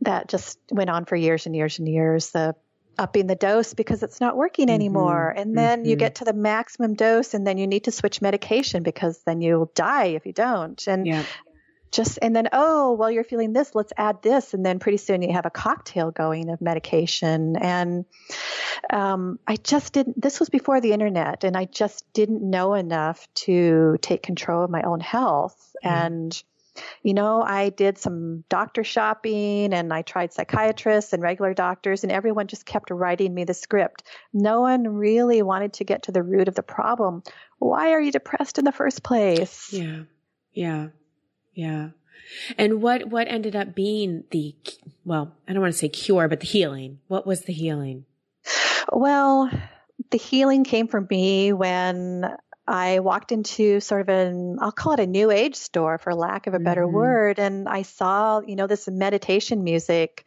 That 0.00 0.28
just 0.28 0.58
went 0.70 0.90
on 0.90 1.04
for 1.04 1.16
years 1.16 1.46
and 1.46 1.54
years 1.54 1.78
and 1.78 1.88
years. 1.88 2.30
The 2.30 2.54
upping 2.98 3.26
the 3.26 3.34
dose 3.34 3.74
because 3.74 4.02
it's 4.02 4.20
not 4.20 4.36
working 4.36 4.66
mm-hmm. 4.66 4.74
anymore. 4.74 5.30
Mm-hmm. 5.30 5.40
And 5.40 5.58
then 5.58 5.80
mm-hmm. 5.80 5.90
you 5.90 5.96
get 5.96 6.16
to 6.16 6.24
the 6.24 6.32
maximum 6.32 6.94
dose 6.94 7.34
and 7.34 7.46
then 7.46 7.58
you 7.58 7.66
need 7.66 7.84
to 7.84 7.90
switch 7.90 8.22
medication 8.22 8.82
because 8.82 9.20
then 9.24 9.40
you'll 9.40 9.70
die 9.74 10.06
if 10.06 10.26
you 10.26 10.32
don't. 10.32 10.86
And 10.86 11.06
yeah. 11.06 11.24
just, 11.90 12.18
and 12.22 12.34
then, 12.34 12.48
oh, 12.52 12.92
well, 12.92 13.10
you're 13.10 13.24
feeling 13.24 13.52
this, 13.52 13.74
let's 13.74 13.92
add 13.96 14.22
this. 14.22 14.54
And 14.54 14.64
then 14.64 14.78
pretty 14.78 14.98
soon 14.98 15.22
you 15.22 15.32
have 15.32 15.46
a 15.46 15.50
cocktail 15.50 16.10
going 16.10 16.50
of 16.50 16.60
medication. 16.60 17.56
And 17.56 18.04
um, 18.90 19.38
I 19.46 19.56
just 19.56 19.92
didn't, 19.92 20.20
this 20.20 20.38
was 20.38 20.48
before 20.48 20.80
the 20.80 20.92
internet 20.92 21.44
and 21.44 21.56
I 21.56 21.64
just 21.64 22.04
didn't 22.12 22.48
know 22.48 22.74
enough 22.74 23.26
to 23.34 23.96
take 24.00 24.22
control 24.22 24.64
of 24.64 24.70
my 24.70 24.82
own 24.82 25.00
health. 25.00 25.56
Mm-hmm. 25.84 25.96
And, 25.96 26.42
you 27.02 27.14
know, 27.14 27.42
I 27.42 27.70
did 27.70 27.98
some 27.98 28.44
doctor 28.48 28.84
shopping 28.84 29.72
and 29.72 29.92
I 29.92 30.02
tried 30.02 30.32
psychiatrists 30.32 31.12
and 31.12 31.22
regular 31.22 31.54
doctors, 31.54 32.02
and 32.02 32.12
everyone 32.12 32.46
just 32.46 32.66
kept 32.66 32.90
writing 32.90 33.34
me 33.34 33.44
the 33.44 33.54
script. 33.54 34.02
No 34.32 34.60
one 34.60 34.88
really 34.88 35.42
wanted 35.42 35.74
to 35.74 35.84
get 35.84 36.04
to 36.04 36.12
the 36.12 36.22
root 36.22 36.48
of 36.48 36.54
the 36.54 36.62
problem. 36.62 37.22
Why 37.58 37.92
are 37.92 38.00
you 38.00 38.12
depressed 38.12 38.58
in 38.58 38.64
the 38.64 38.72
first 38.72 39.02
place? 39.02 39.72
Yeah. 39.72 40.02
Yeah. 40.52 40.88
Yeah. 41.54 41.90
And 42.58 42.82
what, 42.82 43.06
what 43.06 43.28
ended 43.28 43.54
up 43.54 43.74
being 43.74 44.24
the, 44.30 44.54
well, 45.04 45.36
I 45.46 45.52
don't 45.52 45.62
want 45.62 45.72
to 45.72 45.78
say 45.78 45.88
cure, 45.88 46.28
but 46.28 46.40
the 46.40 46.46
healing? 46.46 47.00
What 47.06 47.26
was 47.26 47.42
the 47.42 47.52
healing? 47.52 48.06
Well, 48.92 49.50
the 50.10 50.18
healing 50.18 50.64
came 50.64 50.88
for 50.88 51.00
me 51.00 51.52
when 51.52 52.24
I 52.66 53.00
walked 53.00 53.30
into 53.30 53.80
sort 53.80 54.00
of 54.00 54.08
an, 54.08 54.56
I'll 54.60 54.72
call 54.72 54.94
it 54.94 55.00
a 55.00 55.06
new 55.06 55.30
age 55.30 55.54
store 55.54 55.98
for 55.98 56.14
lack 56.14 56.46
of 56.46 56.54
a 56.54 56.58
better 56.58 56.84
mm-hmm. 56.84 56.94
word. 56.94 57.38
And 57.38 57.68
I 57.68 57.82
saw, 57.82 58.40
you 58.40 58.56
know, 58.56 58.66
this 58.66 58.88
meditation 58.88 59.64
music 59.64 60.24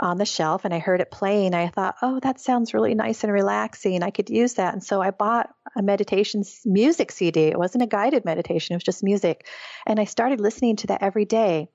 on 0.00 0.16
the 0.16 0.24
shelf 0.24 0.64
and 0.64 0.72
I 0.72 0.78
heard 0.78 1.02
it 1.02 1.10
playing. 1.10 1.52
I 1.52 1.68
thought, 1.68 1.96
oh, 2.00 2.20
that 2.20 2.40
sounds 2.40 2.72
really 2.72 2.94
nice 2.94 3.22
and 3.22 3.32
relaxing. 3.32 4.02
I 4.02 4.10
could 4.10 4.30
use 4.30 4.54
that. 4.54 4.72
And 4.72 4.82
so 4.82 5.02
I 5.02 5.10
bought 5.10 5.50
a 5.76 5.82
meditation 5.82 6.42
music 6.64 7.12
CD. 7.12 7.42
It 7.42 7.58
wasn't 7.58 7.84
a 7.84 7.88
guided 7.88 8.24
meditation, 8.24 8.72
it 8.72 8.76
was 8.76 8.84
just 8.84 9.04
music. 9.04 9.46
And 9.86 10.00
I 10.00 10.04
started 10.04 10.40
listening 10.40 10.76
to 10.76 10.86
that 10.86 11.02
every 11.02 11.26
day. 11.26 11.68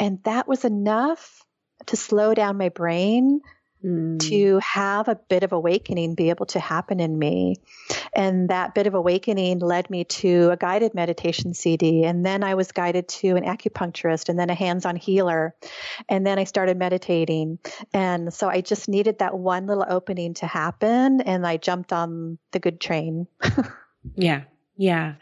And 0.00 0.22
that 0.24 0.48
was 0.48 0.64
enough 0.64 1.44
to 1.86 1.96
slow 1.96 2.34
down 2.34 2.58
my 2.58 2.68
brain 2.68 3.40
mm. 3.84 4.18
to 4.20 4.58
have 4.58 5.08
a 5.08 5.16
bit 5.16 5.42
of 5.42 5.52
awakening 5.52 6.14
be 6.14 6.30
able 6.30 6.46
to 6.46 6.60
happen 6.60 7.00
in 7.00 7.18
me. 7.18 7.56
And 8.14 8.48
that 8.48 8.74
bit 8.74 8.86
of 8.86 8.94
awakening 8.94 9.58
led 9.60 9.90
me 9.90 10.04
to 10.04 10.50
a 10.50 10.56
guided 10.56 10.94
meditation 10.94 11.54
CD. 11.54 12.04
And 12.04 12.24
then 12.24 12.44
I 12.44 12.54
was 12.54 12.72
guided 12.72 13.08
to 13.08 13.36
an 13.36 13.44
acupuncturist 13.44 14.28
and 14.28 14.38
then 14.38 14.50
a 14.50 14.54
hands 14.54 14.86
on 14.86 14.96
healer. 14.96 15.54
And 16.08 16.26
then 16.26 16.38
I 16.38 16.44
started 16.44 16.76
meditating. 16.76 17.58
And 17.92 18.32
so 18.32 18.48
I 18.48 18.60
just 18.60 18.88
needed 18.88 19.18
that 19.18 19.36
one 19.36 19.66
little 19.66 19.86
opening 19.88 20.34
to 20.34 20.46
happen. 20.46 21.20
And 21.20 21.46
I 21.46 21.56
jumped 21.56 21.92
on 21.92 22.38
the 22.52 22.58
good 22.58 22.80
train. 22.80 23.26
yeah. 24.14 24.42
Yeah. 24.76 25.14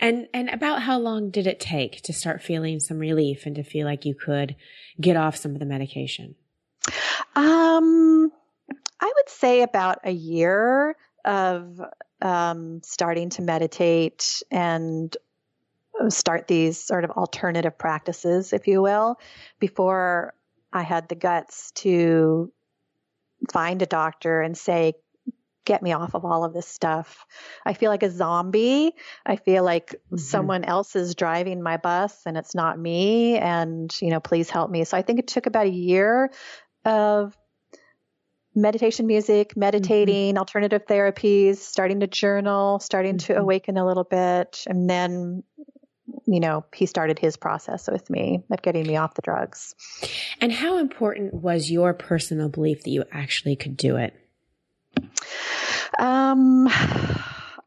And 0.00 0.26
and 0.34 0.50
about 0.50 0.82
how 0.82 0.98
long 0.98 1.30
did 1.30 1.46
it 1.46 1.60
take 1.60 2.02
to 2.02 2.12
start 2.12 2.42
feeling 2.42 2.80
some 2.80 2.98
relief 2.98 3.46
and 3.46 3.54
to 3.54 3.62
feel 3.62 3.86
like 3.86 4.04
you 4.04 4.14
could 4.14 4.56
get 5.00 5.16
off 5.16 5.36
some 5.36 5.52
of 5.52 5.60
the 5.60 5.64
medication? 5.64 6.34
Um, 7.36 8.32
I 9.00 9.12
would 9.16 9.28
say 9.28 9.62
about 9.62 10.00
a 10.04 10.10
year 10.10 10.96
of 11.24 11.80
um, 12.22 12.80
starting 12.84 13.30
to 13.30 13.42
meditate 13.42 14.42
and 14.50 15.16
start 16.08 16.48
these 16.48 16.82
sort 16.82 17.04
of 17.04 17.10
alternative 17.10 17.76
practices, 17.78 18.52
if 18.52 18.66
you 18.66 18.82
will, 18.82 19.18
before 19.58 20.34
I 20.72 20.82
had 20.82 21.08
the 21.08 21.14
guts 21.14 21.72
to 21.76 22.52
find 23.52 23.82
a 23.82 23.86
doctor 23.86 24.40
and 24.40 24.56
say, 24.56 24.94
get 25.66 25.82
me 25.82 25.92
off 25.92 26.14
of 26.14 26.24
all 26.24 26.44
of 26.44 26.54
this 26.54 26.66
stuff. 26.66 27.26
I 27.64 27.74
feel 27.74 27.90
like 27.90 28.02
a 28.02 28.10
zombie. 28.10 28.92
I 29.26 29.36
feel 29.36 29.62
like 29.62 29.90
mm-hmm. 29.90 30.16
someone 30.16 30.64
else 30.64 30.96
is 30.96 31.14
driving 31.14 31.62
my 31.62 31.76
bus 31.76 32.22
and 32.26 32.36
it's 32.36 32.54
not 32.54 32.78
me. 32.78 33.36
And, 33.36 33.94
you 34.00 34.10
know, 34.10 34.20
please 34.20 34.50
help 34.50 34.70
me. 34.70 34.84
So 34.84 34.96
I 34.96 35.02
think 35.02 35.18
it 35.18 35.28
took 35.28 35.46
about 35.46 35.66
a 35.66 35.70
year 35.70 36.30
of 36.84 37.36
meditation 38.54 39.06
music, 39.06 39.56
meditating, 39.56 40.30
mm-hmm. 40.30 40.38
alternative 40.38 40.86
therapies, 40.86 41.56
starting 41.56 42.00
to 42.00 42.06
journal, 42.06 42.78
starting 42.80 43.16
mm-hmm. 43.16 43.34
to 43.34 43.38
awaken 43.40 43.76
a 43.76 43.86
little 43.86 44.04
bit. 44.04 44.64
And 44.66 44.88
then, 44.88 45.42
you 46.26 46.40
know, 46.40 46.64
he 46.74 46.86
started 46.86 47.18
his 47.18 47.36
process 47.36 47.88
with 47.90 48.10
me 48.10 48.42
of 48.50 48.62
getting 48.62 48.86
me 48.86 48.96
off 48.96 49.14
the 49.14 49.22
drugs. 49.22 49.74
And 50.40 50.52
how 50.52 50.78
important 50.78 51.34
was 51.34 51.70
your 51.70 51.94
personal 51.94 52.48
belief 52.48 52.82
that 52.82 52.90
you 52.90 53.04
actually 53.12 53.56
could 53.56 53.76
do 53.76 53.96
it? 53.96 54.14
Um, 55.98 56.68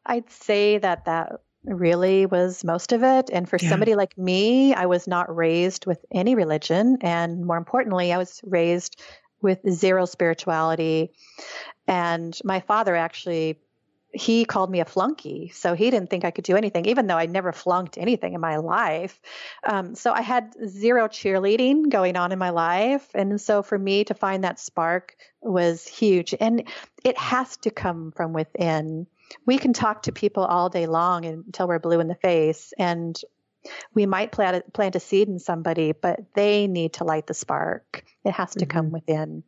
I'd 0.05 0.29
say 0.29 0.77
that 0.77 1.05
that 1.05 1.39
really 1.65 2.25
was 2.25 2.63
most 2.63 2.91
of 2.91 3.03
it. 3.03 3.29
And 3.31 3.47
for 3.49 3.57
yeah. 3.61 3.69
somebody 3.69 3.95
like 3.95 4.17
me, 4.17 4.73
I 4.73 4.85
was 4.85 5.07
not 5.07 5.33
raised 5.33 5.85
with 5.85 6.03
any 6.11 6.35
religion. 6.35 6.97
And 7.01 7.45
more 7.45 7.57
importantly, 7.57 8.11
I 8.11 8.17
was 8.17 8.41
raised 8.43 9.01
with 9.41 9.59
zero 9.69 10.05
spirituality. 10.05 11.11
And 11.87 12.37
my 12.43 12.61
father 12.61 12.95
actually 12.95 13.59
he 14.13 14.45
called 14.45 14.69
me 14.69 14.79
a 14.79 14.85
flunky. 14.85 15.51
So 15.53 15.73
he 15.73 15.89
didn't 15.89 16.09
think 16.09 16.23
I 16.23 16.31
could 16.31 16.43
do 16.43 16.55
anything, 16.55 16.85
even 16.85 17.07
though 17.07 17.17
I 17.17 17.25
never 17.25 17.51
flunked 17.51 17.97
anything 17.97 18.33
in 18.33 18.41
my 18.41 18.57
life. 18.57 19.19
Um, 19.63 19.95
so 19.95 20.13
I 20.13 20.21
had 20.21 20.53
zero 20.67 21.07
cheerleading 21.07 21.89
going 21.89 22.15
on 22.15 22.31
in 22.31 22.37
my 22.39 22.51
life. 22.51 23.07
And 23.15 23.41
so 23.41 23.63
for 23.63 23.77
me 23.77 24.03
to 24.05 24.13
find 24.13 24.43
that 24.43 24.59
spark 24.59 25.15
was 25.41 25.87
huge. 25.87 26.35
And 26.39 26.67
it 27.03 27.17
has 27.17 27.57
to 27.57 27.71
come 27.71 28.11
from 28.11 28.33
within. 28.33 29.07
We 29.45 29.57
can 29.57 29.73
talk 29.73 30.03
to 30.03 30.11
people 30.11 30.43
all 30.43 30.69
day 30.69 30.85
long 30.85 31.25
until 31.25 31.67
we're 31.67 31.79
blue 31.79 31.99
in 31.99 32.07
the 32.07 32.15
face. 32.15 32.73
And 32.77 33.19
we 33.93 34.05
might 34.05 34.31
plant 34.31 34.57
a, 34.57 34.71
plant 34.71 34.95
a 34.95 34.99
seed 34.99 35.27
in 35.27 35.39
somebody, 35.39 35.93
but 35.93 36.19
they 36.35 36.67
need 36.67 36.93
to 36.93 37.03
light 37.03 37.27
the 37.27 37.33
spark. 37.33 38.03
It 38.25 38.31
has 38.31 38.53
to 38.53 38.65
mm-hmm. 38.65 38.77
come 38.77 38.91
within. 38.91 39.43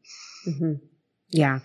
Mm-hmm. 0.47 0.73
Yeah. 1.29 1.59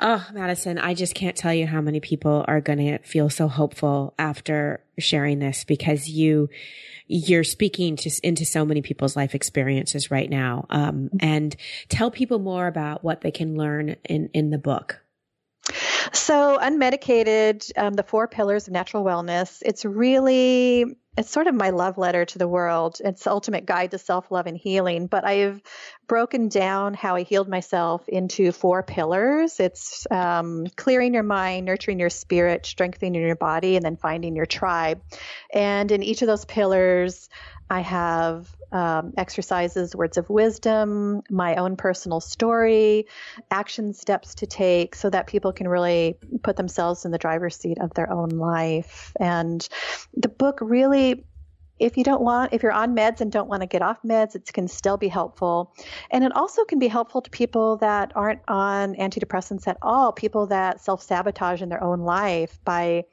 Oh, 0.00 0.26
Madison, 0.32 0.78
I 0.78 0.94
just 0.94 1.14
can't 1.14 1.36
tell 1.36 1.54
you 1.54 1.66
how 1.66 1.80
many 1.80 2.00
people 2.00 2.44
are 2.48 2.60
going 2.60 2.78
to 2.78 2.98
feel 2.98 3.30
so 3.30 3.48
hopeful 3.48 4.14
after 4.18 4.84
sharing 4.98 5.38
this 5.38 5.64
because 5.64 6.08
you, 6.08 6.50
you're 7.06 7.44
speaking 7.44 7.96
to, 7.96 8.10
into 8.22 8.44
so 8.44 8.64
many 8.64 8.82
people's 8.82 9.16
life 9.16 9.34
experiences 9.34 10.10
right 10.10 10.28
now. 10.28 10.66
Um, 10.70 11.10
and 11.20 11.54
tell 11.88 12.10
people 12.10 12.38
more 12.40 12.66
about 12.66 13.04
what 13.04 13.20
they 13.20 13.30
can 13.30 13.56
learn 13.56 13.96
in, 14.04 14.28
in 14.34 14.50
the 14.50 14.58
book. 14.58 15.00
So, 16.12 16.58
unmedicated, 16.58 17.70
um, 17.76 17.94
the 17.94 18.02
four 18.02 18.28
pillars 18.28 18.66
of 18.66 18.72
natural 18.72 19.04
wellness, 19.04 19.62
it's 19.64 19.84
really 19.84 20.96
it's 21.16 21.30
sort 21.30 21.46
of 21.46 21.54
my 21.54 21.70
love 21.70 21.96
letter 21.96 22.26
to 22.26 22.38
the 22.38 22.46
world. 22.46 23.00
It's 23.02 23.24
the 23.24 23.30
ultimate 23.30 23.64
guide 23.64 23.92
to 23.92 23.98
self 23.98 24.30
love 24.30 24.46
and 24.46 24.56
healing. 24.56 25.06
But 25.06 25.24
I've 25.24 25.62
broken 26.06 26.48
down 26.48 26.94
how 26.94 27.16
I 27.16 27.22
healed 27.22 27.48
myself 27.48 28.06
into 28.08 28.52
four 28.52 28.82
pillars. 28.82 29.58
It's 29.58 30.06
um, 30.10 30.66
clearing 30.76 31.14
your 31.14 31.22
mind, 31.22 31.64
nurturing 31.66 31.98
your 31.98 32.10
spirit, 32.10 32.66
strengthening 32.66 33.14
your 33.14 33.36
body, 33.36 33.76
and 33.76 33.84
then 33.84 33.96
finding 33.96 34.36
your 34.36 34.46
tribe. 34.46 35.00
And 35.52 35.90
in 35.90 36.02
each 36.02 36.20
of 36.20 36.28
those 36.28 36.44
pillars, 36.44 37.30
I 37.68 37.80
have 37.80 38.54
um, 38.72 39.12
exercises, 39.16 39.94
words 39.94 40.16
of 40.16 40.30
wisdom, 40.30 41.22
my 41.30 41.56
own 41.56 41.76
personal 41.76 42.20
story, 42.20 43.06
action 43.50 43.92
steps 43.92 44.36
to 44.36 44.46
take 44.46 44.94
so 44.94 45.10
that 45.10 45.26
people 45.26 45.52
can 45.52 45.68
really 45.68 46.16
put 46.42 46.56
themselves 46.56 47.04
in 47.04 47.10
the 47.10 47.18
driver's 47.18 47.56
seat 47.56 47.78
of 47.80 47.94
their 47.94 48.12
own 48.12 48.30
life. 48.30 49.12
And 49.18 49.66
the 50.14 50.28
book 50.28 50.58
really 50.60 51.24
if 51.78 51.96
you 51.96 52.04
don't 52.04 52.22
want, 52.22 52.52
if 52.54 52.62
you're 52.62 52.72
on 52.72 52.96
meds 52.96 53.20
and 53.20 53.30
don't 53.30 53.48
want 53.48 53.60
to 53.60 53.66
get 53.66 53.82
off 53.82 53.98
meds, 54.02 54.34
it 54.34 54.50
can 54.52 54.66
still 54.66 54.96
be 54.96 55.08
helpful. 55.08 55.74
And 56.10 56.24
it 56.24 56.34
also 56.34 56.64
can 56.64 56.78
be 56.78 56.88
helpful 56.88 57.20
to 57.20 57.30
people 57.30 57.76
that 57.78 58.12
aren't 58.14 58.40
on 58.48 58.94
antidepressants 58.94 59.68
at 59.68 59.76
all, 59.82 60.12
people 60.12 60.46
that 60.46 60.80
self 60.80 61.02
sabotage 61.02 61.60
in 61.60 61.68
their 61.68 61.82
own 61.82 62.00
life 62.00 62.58
by 62.64 63.04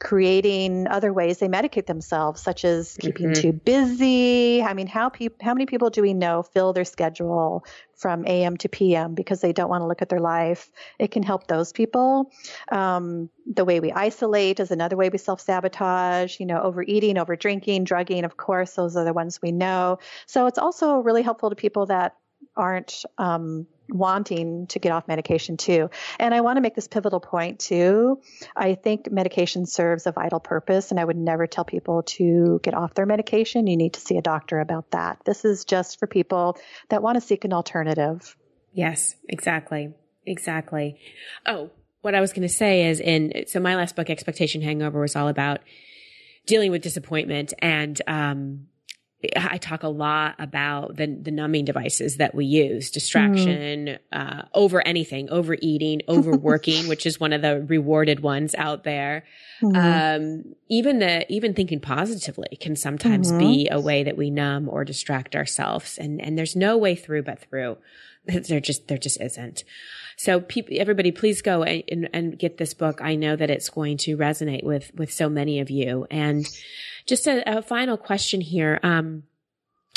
creating 0.00 0.88
other 0.88 1.12
ways 1.12 1.38
they 1.38 1.46
medicate 1.46 1.86
themselves, 1.86 2.40
such 2.40 2.64
as 2.64 2.96
keeping 2.98 3.26
mm-hmm. 3.26 3.42
too 3.42 3.52
busy. 3.52 4.62
I 4.62 4.72
mean, 4.72 4.86
how 4.86 5.10
pe- 5.10 5.28
how 5.42 5.52
many 5.52 5.66
people 5.66 5.90
do 5.90 6.00
we 6.00 6.14
know 6.14 6.42
fill 6.42 6.72
their 6.72 6.86
schedule 6.86 7.64
from 7.94 8.26
AM 8.26 8.56
to 8.56 8.68
PM 8.68 9.14
because 9.14 9.42
they 9.42 9.52
don't 9.52 9.68
want 9.68 9.82
to 9.82 9.86
look 9.86 10.00
at 10.00 10.08
their 10.08 10.18
life? 10.18 10.72
It 10.98 11.10
can 11.10 11.22
help 11.22 11.46
those 11.46 11.72
people. 11.72 12.32
Um, 12.72 13.28
the 13.46 13.66
way 13.66 13.78
we 13.78 13.92
isolate 13.92 14.58
is 14.58 14.70
another 14.70 14.96
way 14.96 15.10
we 15.10 15.18
self 15.18 15.40
sabotage. 15.42 16.40
You 16.40 16.46
know, 16.46 16.60
overeating, 16.62 17.18
over 17.18 17.36
drinking, 17.36 17.84
drugging. 17.84 18.24
Of 18.24 18.38
course, 18.38 18.74
those 18.74 18.96
are 18.96 19.04
the 19.04 19.12
ones 19.12 19.38
we 19.42 19.52
know. 19.52 19.98
So 20.26 20.46
it's 20.46 20.58
also 20.58 20.96
really 20.96 21.22
helpful 21.22 21.50
to 21.50 21.56
people 21.56 21.86
that 21.86 22.16
aren't 22.56 23.04
um, 23.18 23.66
wanting 23.88 24.66
to 24.68 24.78
get 24.78 24.92
off 24.92 25.08
medication 25.08 25.56
too. 25.56 25.90
And 26.18 26.34
I 26.34 26.40
want 26.40 26.56
to 26.56 26.60
make 26.60 26.74
this 26.74 26.88
pivotal 26.88 27.20
point 27.20 27.58
too. 27.58 28.20
I 28.56 28.74
think 28.74 29.10
medication 29.10 29.66
serves 29.66 30.06
a 30.06 30.12
vital 30.12 30.40
purpose, 30.40 30.90
and 30.90 31.00
I 31.00 31.04
would 31.04 31.16
never 31.16 31.46
tell 31.46 31.64
people 31.64 32.02
to 32.04 32.60
get 32.62 32.74
off 32.74 32.94
their 32.94 33.06
medication. 33.06 33.66
You 33.66 33.76
need 33.76 33.94
to 33.94 34.00
see 34.00 34.16
a 34.16 34.22
doctor 34.22 34.60
about 34.60 34.90
that. 34.92 35.18
This 35.24 35.44
is 35.44 35.64
just 35.64 35.98
for 35.98 36.06
people 36.06 36.56
that 36.88 37.02
want 37.02 37.16
to 37.16 37.20
seek 37.20 37.44
an 37.44 37.52
alternative. 37.52 38.36
Yes, 38.72 39.16
exactly. 39.28 39.92
Exactly. 40.26 41.00
Oh, 41.46 41.70
what 42.02 42.14
I 42.14 42.20
was 42.20 42.32
going 42.32 42.46
to 42.46 42.54
say 42.54 42.88
is 42.88 43.00
in, 43.00 43.44
so 43.46 43.60
my 43.60 43.74
last 43.74 43.96
book, 43.96 44.08
Expectation 44.08 44.62
Hangover, 44.62 45.00
was 45.00 45.16
all 45.16 45.28
about 45.28 45.60
dealing 46.46 46.70
with 46.70 46.82
disappointment 46.82 47.52
and, 47.60 48.00
um, 48.06 48.66
I 49.36 49.58
talk 49.58 49.82
a 49.82 49.88
lot 49.88 50.36
about 50.38 50.96
the, 50.96 51.06
the 51.06 51.30
numbing 51.30 51.66
devices 51.66 52.16
that 52.16 52.34
we 52.34 52.46
use, 52.46 52.90
distraction, 52.90 53.86
mm. 53.86 53.98
uh, 54.12 54.42
over 54.54 54.86
anything, 54.86 55.28
overeating, 55.28 56.00
overworking, 56.08 56.88
which 56.88 57.04
is 57.04 57.20
one 57.20 57.34
of 57.34 57.42
the 57.42 57.60
rewarded 57.62 58.20
ones 58.20 58.54
out 58.54 58.84
there. 58.84 59.24
Mm-hmm. 59.62 59.76
Um, 59.76 60.54
even 60.68 61.00
the, 61.00 61.30
even 61.30 61.52
thinking 61.52 61.80
positively 61.80 62.56
can 62.60 62.76
sometimes 62.76 63.28
mm-hmm. 63.28 63.38
be 63.38 63.68
a 63.70 63.78
way 63.78 64.04
that 64.04 64.16
we 64.16 64.30
numb 64.30 64.70
or 64.70 64.84
distract 64.86 65.36
ourselves. 65.36 65.98
And, 65.98 66.20
and 66.20 66.38
there's 66.38 66.56
no 66.56 66.78
way 66.78 66.94
through 66.94 67.24
but 67.24 67.40
through. 67.40 67.76
There 68.26 68.60
just, 68.60 68.86
there 68.88 68.98
just 68.98 69.20
isn't. 69.20 69.64
So 70.22 70.40
people, 70.40 70.76
everybody, 70.78 71.12
please 71.12 71.40
go 71.40 71.62
and, 71.62 71.82
and, 71.88 72.10
and 72.12 72.38
get 72.38 72.58
this 72.58 72.74
book. 72.74 73.00
I 73.00 73.14
know 73.14 73.36
that 73.36 73.48
it's 73.48 73.70
going 73.70 73.96
to 73.98 74.18
resonate 74.18 74.64
with, 74.64 74.90
with 74.94 75.10
so 75.10 75.28
many 75.30 75.60
of 75.60 75.70
you. 75.70 76.06
And, 76.10 76.46
just 77.06 77.26
a, 77.26 77.58
a 77.58 77.62
final 77.62 77.96
question 77.96 78.40
here 78.40 78.78
um, 78.82 79.24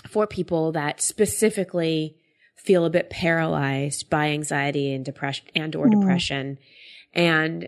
for 0.07 0.27
people 0.27 0.71
that 0.73 1.01
specifically 1.01 2.17
feel 2.55 2.85
a 2.85 2.89
bit 2.89 3.09
paralyzed 3.09 4.09
by 4.09 4.29
anxiety 4.29 4.93
and 4.93 5.03
depression 5.03 5.45
and 5.55 5.75
or 5.75 5.87
mm. 5.87 5.99
depression 5.99 6.57
and 7.13 7.67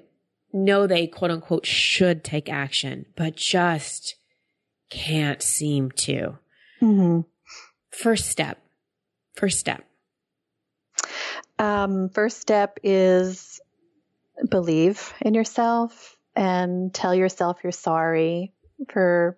know 0.54 0.88
they 0.88 1.06
quote 1.06 1.32
unquote 1.32 1.66
should 1.66 2.24
take 2.24 2.50
action, 2.50 3.06
but 3.16 3.36
just 3.36 4.16
can't 4.90 5.42
seem 5.42 5.92
to. 5.92 6.38
Mm-hmm. 6.82 7.22
First 7.92 8.30
step. 8.30 8.60
First 9.34 9.60
step. 9.60 9.84
Um, 11.58 12.10
first 12.10 12.40
step 12.40 12.80
is 12.84 13.62
believe 14.50 15.14
in 15.22 15.34
yourself 15.34 16.18
and 16.36 16.94
tell 16.94 17.16
yourself 17.16 17.60
you're 17.64 17.72
sorry 17.72 18.54
for 18.90 19.38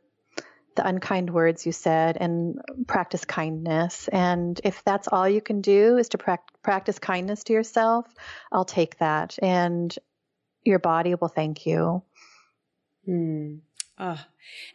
the 0.76 0.88
unkind 0.88 1.30
words 1.32 1.66
you 1.66 1.72
said 1.72 2.18
and 2.18 2.60
practice 2.88 3.26
kindness. 3.26 4.08
And 4.08 4.60
if 4.64 4.84
that's 4.84 5.08
all 5.08 5.28
you 5.28 5.42
can 5.42 5.62
do 5.62 5.98
is 5.98 6.10
to 6.10 6.18
pra- 6.18 6.40
practice 6.62 7.00
kindness 7.00 7.44
to 7.46 7.54
yourself, 7.54 8.08
I'll 8.52 8.66
take 8.66 8.98
that. 9.00 9.38
And 9.42 9.94
your 10.64 10.80
body 10.80 11.16
will 11.16 11.30
thank 11.30 11.66
you. 11.66 12.04
Hmm. 13.06 13.56
Oh. 14.00 14.20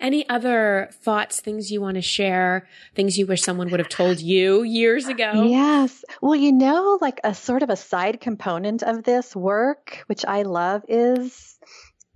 Any 0.01 0.29
other 0.29 0.91
thoughts, 0.93 1.41
things 1.41 1.71
you 1.71 1.81
want 1.81 1.95
to 1.95 2.03
share, 2.03 2.69
things 2.95 3.17
you 3.17 3.27
wish 3.27 3.43
someone 3.43 3.71
would 3.71 3.81
have 3.81 3.89
told 3.89 4.21
you 4.21 4.63
years 4.63 5.09
ago? 5.09 5.45
Yes. 5.45 6.05
Well, 6.21 6.35
you 6.35 6.53
know, 6.53 6.99
like 7.01 7.21
a 7.25 7.35
sort 7.35 7.63
of 7.63 7.71
a 7.71 7.77
side 7.77 8.21
component 8.21 8.83
of 8.83 9.03
this 9.03 9.35
work, 9.35 10.05
which 10.07 10.25
I 10.27 10.43
love, 10.43 10.85
is, 10.89 11.59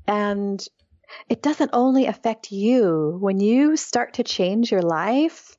and 0.07 0.63
it 1.29 1.43
doesn't 1.43 1.71
only 1.73 2.07
affect 2.07 2.53
you. 2.53 3.17
When 3.21 3.41
you 3.41 3.77
start 3.77 4.15
to 4.15 4.25
change 4.25 4.71
your 4.71 4.83
life, 4.83 5.57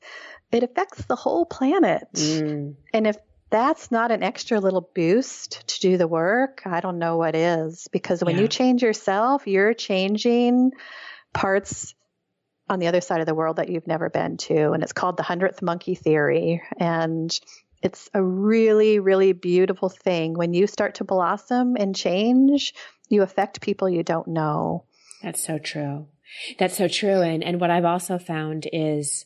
it 0.52 0.62
affects 0.62 1.04
the 1.06 1.16
whole 1.16 1.46
planet. 1.46 2.06
Mm. 2.14 2.76
And 2.92 3.06
if 3.06 3.16
that's 3.50 3.90
not 3.90 4.10
an 4.10 4.22
extra 4.22 4.60
little 4.60 4.90
boost 4.94 5.66
to 5.66 5.80
do 5.80 5.96
the 5.96 6.06
work, 6.06 6.62
I 6.66 6.80
don't 6.80 6.98
know 6.98 7.16
what 7.16 7.34
is. 7.34 7.88
Because 7.90 8.22
when 8.22 8.36
yeah. 8.36 8.42
you 8.42 8.48
change 8.48 8.82
yourself, 8.82 9.46
you're 9.46 9.74
changing 9.74 10.72
parts 11.32 11.94
on 12.68 12.78
the 12.78 12.86
other 12.86 13.00
side 13.00 13.20
of 13.20 13.26
the 13.26 13.34
world 13.34 13.56
that 13.56 13.68
you've 13.68 13.86
never 13.86 14.10
been 14.10 14.36
to. 14.36 14.72
And 14.72 14.82
it's 14.82 14.92
called 14.92 15.16
the 15.16 15.22
hundredth 15.22 15.62
monkey 15.62 15.94
theory. 15.94 16.62
And 16.78 17.38
it's 17.82 18.10
a 18.12 18.22
really, 18.22 18.98
really 18.98 19.32
beautiful 19.32 19.88
thing. 19.88 20.34
When 20.34 20.52
you 20.52 20.66
start 20.66 20.96
to 20.96 21.04
blossom 21.04 21.76
and 21.76 21.94
change, 21.94 22.74
you 23.08 23.22
affect 23.22 23.60
people 23.60 23.88
you 23.88 24.02
don't 24.02 24.28
know. 24.28 24.84
That's 25.22 25.44
so 25.44 25.58
true. 25.58 26.06
That's 26.58 26.76
so 26.76 26.88
true. 26.88 27.22
And, 27.22 27.42
and 27.42 27.60
what 27.60 27.70
I've 27.70 27.84
also 27.84 28.18
found 28.18 28.68
is 28.72 29.24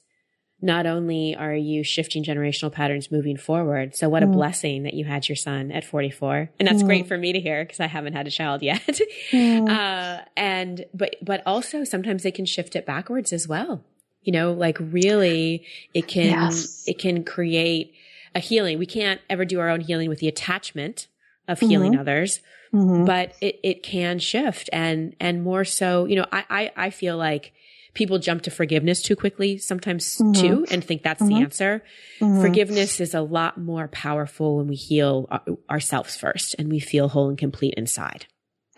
not 0.63 0.87
only 0.87 1.35
are 1.35 1.55
you 1.55 1.83
shifting 1.83 2.23
generational 2.23 2.71
patterns 2.71 3.11
moving 3.11 3.37
forward, 3.37 3.97
so 3.97 4.09
what 4.09 4.23
a 4.23 4.27
mm. 4.27 4.33
blessing 4.33 4.85
that 4.85 4.95
you 4.95 5.05
had 5.05 5.29
your 5.29 5.35
son 5.35 5.73
at 5.73 5.85
44. 5.85 6.51
And 6.61 6.69
that's 6.69 6.85
mm. 6.85 6.87
great 6.87 7.09
for 7.09 7.19
me 7.19 7.33
to 7.33 7.41
hear 7.41 7.65
because 7.65 7.81
I 7.81 7.89
haven't 7.89 8.13
had 8.13 8.29
a 8.29 8.31
child 8.31 8.63
yet. 8.63 9.01
Mm. 9.33 9.69
Uh, 9.69 10.23
and, 10.37 10.87
but, 10.95 11.17
but 11.21 11.43
also 11.45 11.83
sometimes 11.83 12.23
they 12.23 12.31
can 12.31 12.47
shift 12.47 12.77
it 12.77 12.87
backwards 12.87 13.33
as 13.33 13.49
well. 13.49 13.83
You 14.23 14.33
know, 14.33 14.53
like 14.53 14.79
really 14.81 15.67
it 15.95 16.07
can, 16.07 16.31
yes. 16.31 16.85
it 16.87 17.01
can 17.01 17.25
create 17.25 17.93
a 18.37 18.39
healing. 18.39 18.79
We 18.79 18.87
can't 18.87 19.21
ever 19.29 19.45
do 19.45 19.59
our 19.59 19.69
own 19.69 19.81
healing 19.81 20.09
with 20.09 20.21
the 20.21 20.29
attachment 20.29 21.09
of 21.49 21.59
healing 21.59 21.93
mm-hmm. 21.93 22.01
others. 22.01 22.39
Mm-hmm. 22.73 23.05
But 23.05 23.35
it, 23.41 23.59
it 23.65 23.83
can 23.83 24.21
shift 24.21 24.71
and, 24.73 25.17
and 25.19 25.43
more 25.43 25.65
so, 25.65 26.07
you 26.07 26.15
know, 26.15 26.27
I, 26.31 26.45
I, 26.49 26.73
I 26.77 26.91
feel 26.91 27.17
like 27.17 27.53
people 27.95 28.19
jump 28.19 28.43
to 28.43 28.51
forgiveness 28.51 29.03
too 29.03 29.17
quickly 29.17 29.59
sometimes 29.59 30.17
mm-hmm. 30.19 30.33
too 30.33 30.67
and 30.71 30.83
think 30.83 31.03
that's 31.03 31.23
mm-hmm. 31.23 31.35
the 31.35 31.43
answer. 31.43 31.85
Mm-hmm. 32.21 32.41
Forgiveness 32.41 33.01
is 33.01 33.15
a 33.15 33.21
lot 33.21 33.59
more 33.59 33.89
powerful 33.89 34.57
when 34.57 34.69
we 34.69 34.77
heal 34.77 35.29
ourselves 35.71 36.17
first 36.17 36.55
and 36.59 36.71
we 36.71 36.81
feel 36.81 37.09
whole 37.09 37.29
and 37.29 37.39
complete 37.39 37.75
inside. 37.77 38.27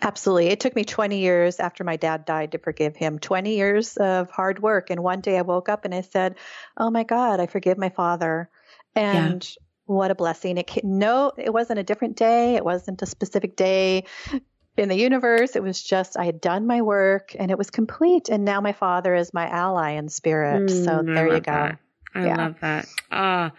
Absolutely. 0.01 0.47
It 0.47 0.59
took 0.59 0.75
me 0.75 0.83
20 0.83 1.19
years 1.19 1.59
after 1.59 1.83
my 1.83 1.95
dad 1.95 2.25
died 2.25 2.51
to 2.51 2.57
forgive 2.57 2.95
him. 2.97 3.17
20 3.17 3.55
years 3.55 3.95
of 3.97 4.29
hard 4.29 4.61
work. 4.61 4.89
And 4.89 5.01
one 5.01 5.21
day 5.21 5.37
I 5.37 5.41
woke 5.41 5.69
up 5.69 5.85
and 5.85 5.95
I 5.95 6.01
said, 6.01 6.35
Oh 6.75 6.91
my 6.91 7.03
God, 7.03 7.39
I 7.39 7.47
forgive 7.47 7.77
my 7.77 7.89
father. 7.89 8.49
And 8.93 9.43
yeah. 9.43 9.63
what 9.85 10.11
a 10.11 10.15
blessing. 10.15 10.57
It 10.57 10.83
no, 10.83 11.31
it 11.37 11.53
wasn't 11.53 11.79
a 11.79 11.83
different 11.83 12.17
day. 12.17 12.55
It 12.55 12.65
wasn't 12.65 13.01
a 13.01 13.05
specific 13.05 13.55
day 13.55 14.03
in 14.77 14.89
the 14.89 14.97
universe. 14.97 15.55
It 15.55 15.63
was 15.63 15.81
just 15.81 16.17
I 16.17 16.25
had 16.25 16.41
done 16.41 16.67
my 16.67 16.81
work 16.81 17.35
and 17.37 17.51
it 17.51 17.57
was 17.57 17.69
complete. 17.69 18.29
And 18.29 18.45
now 18.45 18.61
my 18.61 18.73
father 18.73 19.15
is 19.15 19.33
my 19.33 19.47
ally 19.47 19.91
in 19.91 20.09
spirit. 20.09 20.69
Mm, 20.69 20.85
so 20.85 21.01
there 21.03 21.27
you 21.27 21.39
go. 21.39 21.51
That. 21.51 21.79
I 22.13 22.25
yeah. 22.25 22.37
love 22.37 22.55
that. 22.61 22.87
Ah, 23.11 23.51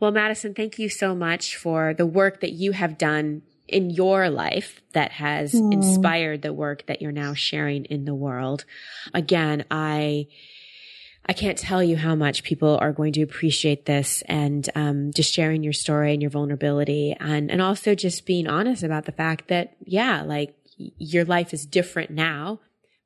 well, 0.00 0.10
Madison, 0.10 0.54
thank 0.54 0.78
you 0.78 0.88
so 0.88 1.14
much 1.14 1.56
for 1.56 1.94
the 1.94 2.06
work 2.06 2.40
that 2.40 2.52
you 2.52 2.72
have 2.72 2.98
done 2.98 3.42
in 3.66 3.90
your 3.90 4.28
life 4.28 4.82
that 4.92 5.12
has 5.12 5.52
mm. 5.52 5.72
inspired 5.72 6.42
the 6.42 6.52
work 6.52 6.84
that 6.86 7.00
you're 7.00 7.12
now 7.12 7.32
sharing 7.32 7.84
in 7.86 8.04
the 8.04 8.14
world. 8.14 8.64
Again, 9.14 9.64
I, 9.70 10.26
I 11.26 11.32
can't 11.32 11.56
tell 11.56 11.82
you 11.82 11.96
how 11.96 12.14
much 12.14 12.44
people 12.44 12.78
are 12.80 12.92
going 12.92 13.14
to 13.14 13.22
appreciate 13.22 13.86
this 13.86 14.22
and 14.26 14.68
um, 14.74 15.12
just 15.12 15.32
sharing 15.32 15.62
your 15.62 15.72
story 15.72 16.12
and 16.12 16.20
your 16.20 16.30
vulnerability 16.30 17.16
and 17.18 17.50
and 17.50 17.62
also 17.62 17.94
just 17.94 18.26
being 18.26 18.46
honest 18.46 18.82
about 18.82 19.06
the 19.06 19.12
fact 19.12 19.48
that 19.48 19.76
yeah, 19.84 20.22
like 20.22 20.54
your 20.76 21.24
life 21.24 21.54
is 21.54 21.64
different 21.64 22.10
now, 22.10 22.60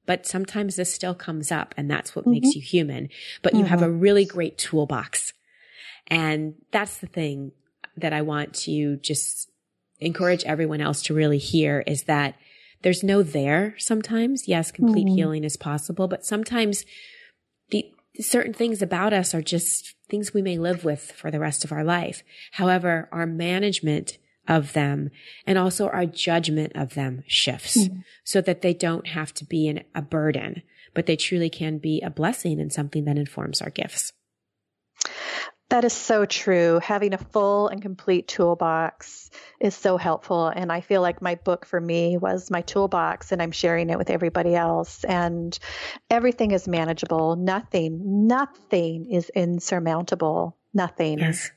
but 0.07 0.26
sometimes 0.26 0.76
this 0.76 0.92
still 0.92 1.14
comes 1.14 1.52
up 1.52 1.74
and 1.76 1.90
that's 1.90 2.16
what 2.16 2.22
mm-hmm. 2.22 2.33
makes 2.33 2.54
you 2.54 2.62
human. 2.62 3.09
But 3.42 3.52
mm-hmm. 3.52 3.61
you 3.61 3.66
have 3.66 3.83
a 3.83 3.87
mm-hmm. 3.87 4.00
really 4.00 4.24
great 4.24 4.59
toolbox. 4.59 5.33
And 6.09 6.54
that's 6.72 6.98
the 6.98 7.07
thing 7.07 7.52
that 7.96 8.12
I 8.12 8.22
want 8.22 8.54
to 8.54 8.96
just 8.96 9.50
encourage 10.00 10.44
everyone 10.44 10.81
else 10.81 11.02
to 11.02 11.14
really 11.14 11.38
hear 11.38 11.85
is 11.87 12.04
that 12.04 12.37
there's 12.83 13.02
no 13.02 13.22
there 13.22 13.74
sometimes. 13.78 14.48
Yes, 14.48 14.70
complete 14.70 15.07
mm-hmm. 15.07 15.16
healing 15.16 15.44
is 15.44 15.57
possible, 15.57 16.09
but 16.09 16.24
sometimes 16.24 16.85
certain 18.20 18.52
things 18.52 18.83
about 18.83 19.12
us 19.12 19.35
are 19.35 19.42
just 19.42 19.94
things 20.09 20.35
we 20.35 20.42
may 20.42 20.59
live 20.59 20.85
with 20.85 21.12
for 21.12 21.31
the 21.31 21.40
rest 21.40 21.64
of 21.64 21.72
our 21.72 21.85
life. 21.85 22.22
However, 22.52 23.09
our 23.12 23.26
management 23.26 24.18
of 24.46 24.72
them 24.72 25.11
and 25.46 25.59
also 25.59 25.88
our 25.88 26.07
judgment 26.07 26.72
of 26.74 26.94
them 26.94 27.22
shifts 27.26 27.76
mm-hmm. 27.76 28.00
so 28.24 28.40
that 28.40 28.62
they 28.62 28.72
don't 28.72 29.09
have 29.09 29.33
to 29.35 29.44
be 29.44 29.68
an, 29.68 29.85
a 29.94 30.02
burden, 30.02 30.62
but 30.94 31.07
they 31.07 31.16
truly 31.16 31.50
can 31.50 31.78
be 31.78 32.00
a 32.00 32.11
blessing 32.11 32.59
and 32.59 32.72
something 32.72 33.04
that 33.04 33.18
informs 33.18 33.61
our 33.61 33.70
gifts. 33.70 34.12
That 35.70 35.85
is 35.85 35.92
so 35.92 36.24
true. 36.24 36.81
Having 36.83 37.12
a 37.12 37.18
full 37.18 37.68
and 37.68 37.83
complete 37.83 38.26
toolbox 38.26 39.31
is 39.61 39.74
so 39.74 39.98
helpful. 39.98 40.48
And 40.48 40.72
I 40.72 40.81
feel 40.81 41.02
like 41.02 41.20
my 41.20 41.35
book 41.35 41.66
for 41.66 41.78
me 41.78 42.16
was 42.16 42.50
my 42.50 42.62
toolbox, 42.62 43.33
and 43.33 43.42
I'm 43.42 43.52
sharing 43.52 43.90
it 43.90 43.98
with 43.98 44.09
everybody 44.09 44.54
else. 44.54 45.04
And 45.04 45.59
everything 46.09 46.52
is 46.52 46.66
manageable. 46.66 47.37
Nothing, 47.37 48.26
nothing 48.26 49.11
is 49.11 49.31
insurmountable. 49.35 50.57
Nothing. 50.72 51.18
Yes. 51.18 51.50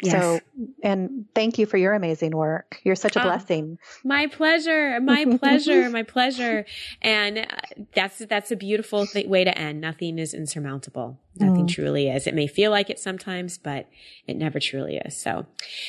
Yes. 0.00 0.12
So, 0.12 0.40
and 0.82 1.26
thank 1.34 1.58
you 1.58 1.66
for 1.66 1.76
your 1.76 1.92
amazing 1.92 2.30
work. 2.30 2.80
You're 2.84 2.94
such 2.94 3.16
a 3.16 3.20
oh, 3.20 3.24
blessing. 3.24 3.78
My 4.04 4.28
pleasure. 4.28 5.00
My 5.00 5.24
pleasure. 5.40 5.90
my 5.90 6.04
pleasure. 6.04 6.66
And 7.02 7.38
uh, 7.38 7.44
that's, 7.94 8.18
that's 8.18 8.52
a 8.52 8.56
beautiful 8.56 9.06
th- 9.06 9.26
way 9.26 9.42
to 9.42 9.58
end. 9.58 9.80
Nothing 9.80 10.18
is 10.20 10.34
insurmountable. 10.34 11.18
Nothing 11.40 11.66
mm. 11.66 11.68
truly 11.68 12.08
is. 12.08 12.28
It 12.28 12.34
may 12.34 12.46
feel 12.46 12.70
like 12.70 12.90
it 12.90 13.00
sometimes, 13.00 13.58
but 13.58 13.88
it 14.26 14.36
never 14.36 14.60
truly 14.60 14.98
is. 14.98 15.16
So, 15.16 15.46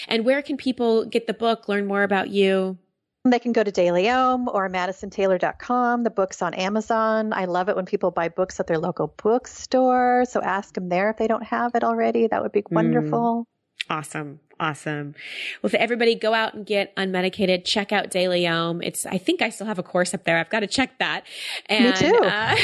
and 0.08 0.26
where 0.26 0.41
can 0.41 0.58
people 0.58 1.06
get 1.06 1.28
the 1.28 1.34
book, 1.34 1.67
learn 1.67 1.86
more 1.86 2.04
about 2.04 2.30
you? 2.30 2.80
They 3.26 3.39
can 3.39 3.52
go 3.52 3.63
to 3.63 3.72
DeLeon 3.72 4.48
or 4.48 4.69
MadisonTaylor.com. 4.69 6.04
The 6.04 6.10
book's 6.10 6.41
on 6.41 6.54
Amazon. 6.54 7.34
I 7.34 7.45
love 7.45 7.69
it 7.69 7.76
when 7.76 7.86
people 7.86 8.12
buy 8.12 8.30
books 8.30 8.60
at 8.60 8.67
their 8.67 8.80
local 8.80 9.13
bookstore. 9.22 10.24
So 10.26 10.41
ask 10.41 10.74
them 10.74 10.89
there 10.89 11.10
if 11.10 11.17
they 11.17 11.28
don't 11.28 11.43
have 11.43 11.76
it 11.76 11.84
already. 11.84 12.28
That 12.28 12.41
would 12.41 12.54
be 12.54 12.62
mm. 12.62 12.72
wonderful. 12.72 13.45
Mm. 13.45 13.59
Awesome. 13.89 14.39
Awesome. 14.60 15.15
Well, 15.62 15.70
for 15.70 15.78
everybody, 15.78 16.15
go 16.15 16.34
out 16.34 16.54
and 16.54 16.65
get 16.65 16.94
unmedicated. 16.98 17.63
Check 17.63 17.94
out 17.94 18.12
DeLeon. 18.12 18.82
It's, 18.84 19.06
I 19.06 19.18
think 19.18 19.42
I 19.42 19.50
still 19.50 19.68
have 19.68 19.80
a 19.80 19.84
course 19.84 20.13
up 20.13 20.26
there. 20.26 20.38
I've 20.38 20.50
got 20.50 20.60
to 20.60 20.68
check 20.68 21.00
that. 21.00 21.24
And, 21.68 21.86
Me 21.86 22.10
too. 22.10 22.20
Uh, 22.22 22.56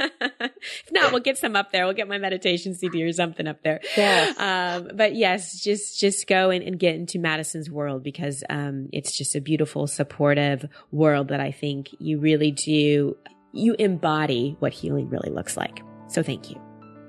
if 0.00 0.92
not, 0.92 1.10
we'll 1.10 1.20
get 1.20 1.36
some 1.36 1.56
up 1.56 1.72
there. 1.72 1.84
We'll 1.84 1.94
get 1.94 2.06
my 2.06 2.18
meditation 2.18 2.74
CD 2.74 3.02
or 3.02 3.12
something 3.12 3.48
up 3.48 3.60
there. 3.62 3.80
Yes. 3.96 4.38
Um, 4.38 4.92
but 4.94 5.16
yes, 5.16 5.60
just, 5.60 5.98
just 5.98 6.28
go 6.28 6.50
and, 6.50 6.62
and 6.62 6.78
get 6.78 6.94
into 6.94 7.18
Madison's 7.18 7.68
world 7.68 8.04
because, 8.04 8.44
um, 8.48 8.88
it's 8.92 9.16
just 9.16 9.34
a 9.34 9.40
beautiful, 9.40 9.88
supportive 9.88 10.64
world 10.92 11.28
that 11.28 11.40
I 11.40 11.50
think 11.50 11.88
you 11.98 12.20
really 12.20 12.52
do, 12.52 13.16
you 13.52 13.74
embody 13.80 14.54
what 14.60 14.72
healing 14.72 15.10
really 15.10 15.30
looks 15.30 15.56
like. 15.56 15.82
So 16.06 16.22
thank 16.22 16.50
you. 16.50 16.60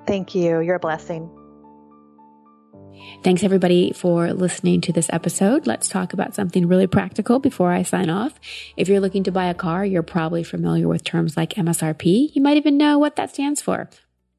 Thank 0.07 0.33
you. 0.33 0.59
You're 0.59 0.77
a 0.77 0.79
blessing. 0.79 1.29
Thanks 3.23 3.43
everybody 3.43 3.91
for 3.93 4.31
listening 4.33 4.81
to 4.81 4.93
this 4.93 5.09
episode. 5.11 5.67
Let's 5.67 5.89
talk 5.89 6.13
about 6.13 6.35
something 6.35 6.67
really 6.67 6.87
practical 6.87 7.39
before 7.39 7.71
I 7.71 7.83
sign 7.83 8.09
off. 8.09 8.39
If 8.75 8.87
you're 8.87 8.99
looking 8.99 9.23
to 9.23 9.31
buy 9.31 9.47
a 9.47 9.53
car, 9.53 9.85
you're 9.85 10.03
probably 10.03 10.43
familiar 10.43 10.87
with 10.87 11.03
terms 11.03 11.35
like 11.35 11.55
MSRP. 11.55 12.33
You 12.33 12.41
might 12.41 12.57
even 12.57 12.77
know 12.77 12.97
what 12.97 13.15
that 13.15 13.33
stands 13.33 13.61
for. 13.61 13.89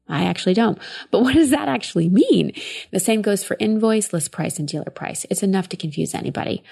I 0.07 0.25
actually 0.25 0.55
don't. 0.55 0.79
But 1.11 1.21
what 1.21 1.35
does 1.35 1.51
that 1.51 1.67
actually 1.67 2.09
mean? 2.09 2.53
The 2.91 2.99
same 2.99 3.21
goes 3.21 3.43
for 3.43 3.57
invoice, 3.59 4.11
list 4.11 4.31
price, 4.31 4.57
and 4.57 4.67
dealer 4.67 4.91
price. 4.91 5.25
It's 5.29 5.43
enough 5.43 5.69
to 5.69 5.77
confuse 5.77 6.15
anybody. 6.15 6.63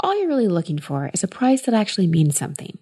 All 0.00 0.16
you're 0.16 0.28
really 0.28 0.48
looking 0.48 0.78
for 0.78 1.10
is 1.12 1.24
a 1.24 1.28
price 1.28 1.62
that 1.62 1.74
actually 1.74 2.06
means 2.06 2.38
something. 2.38 2.78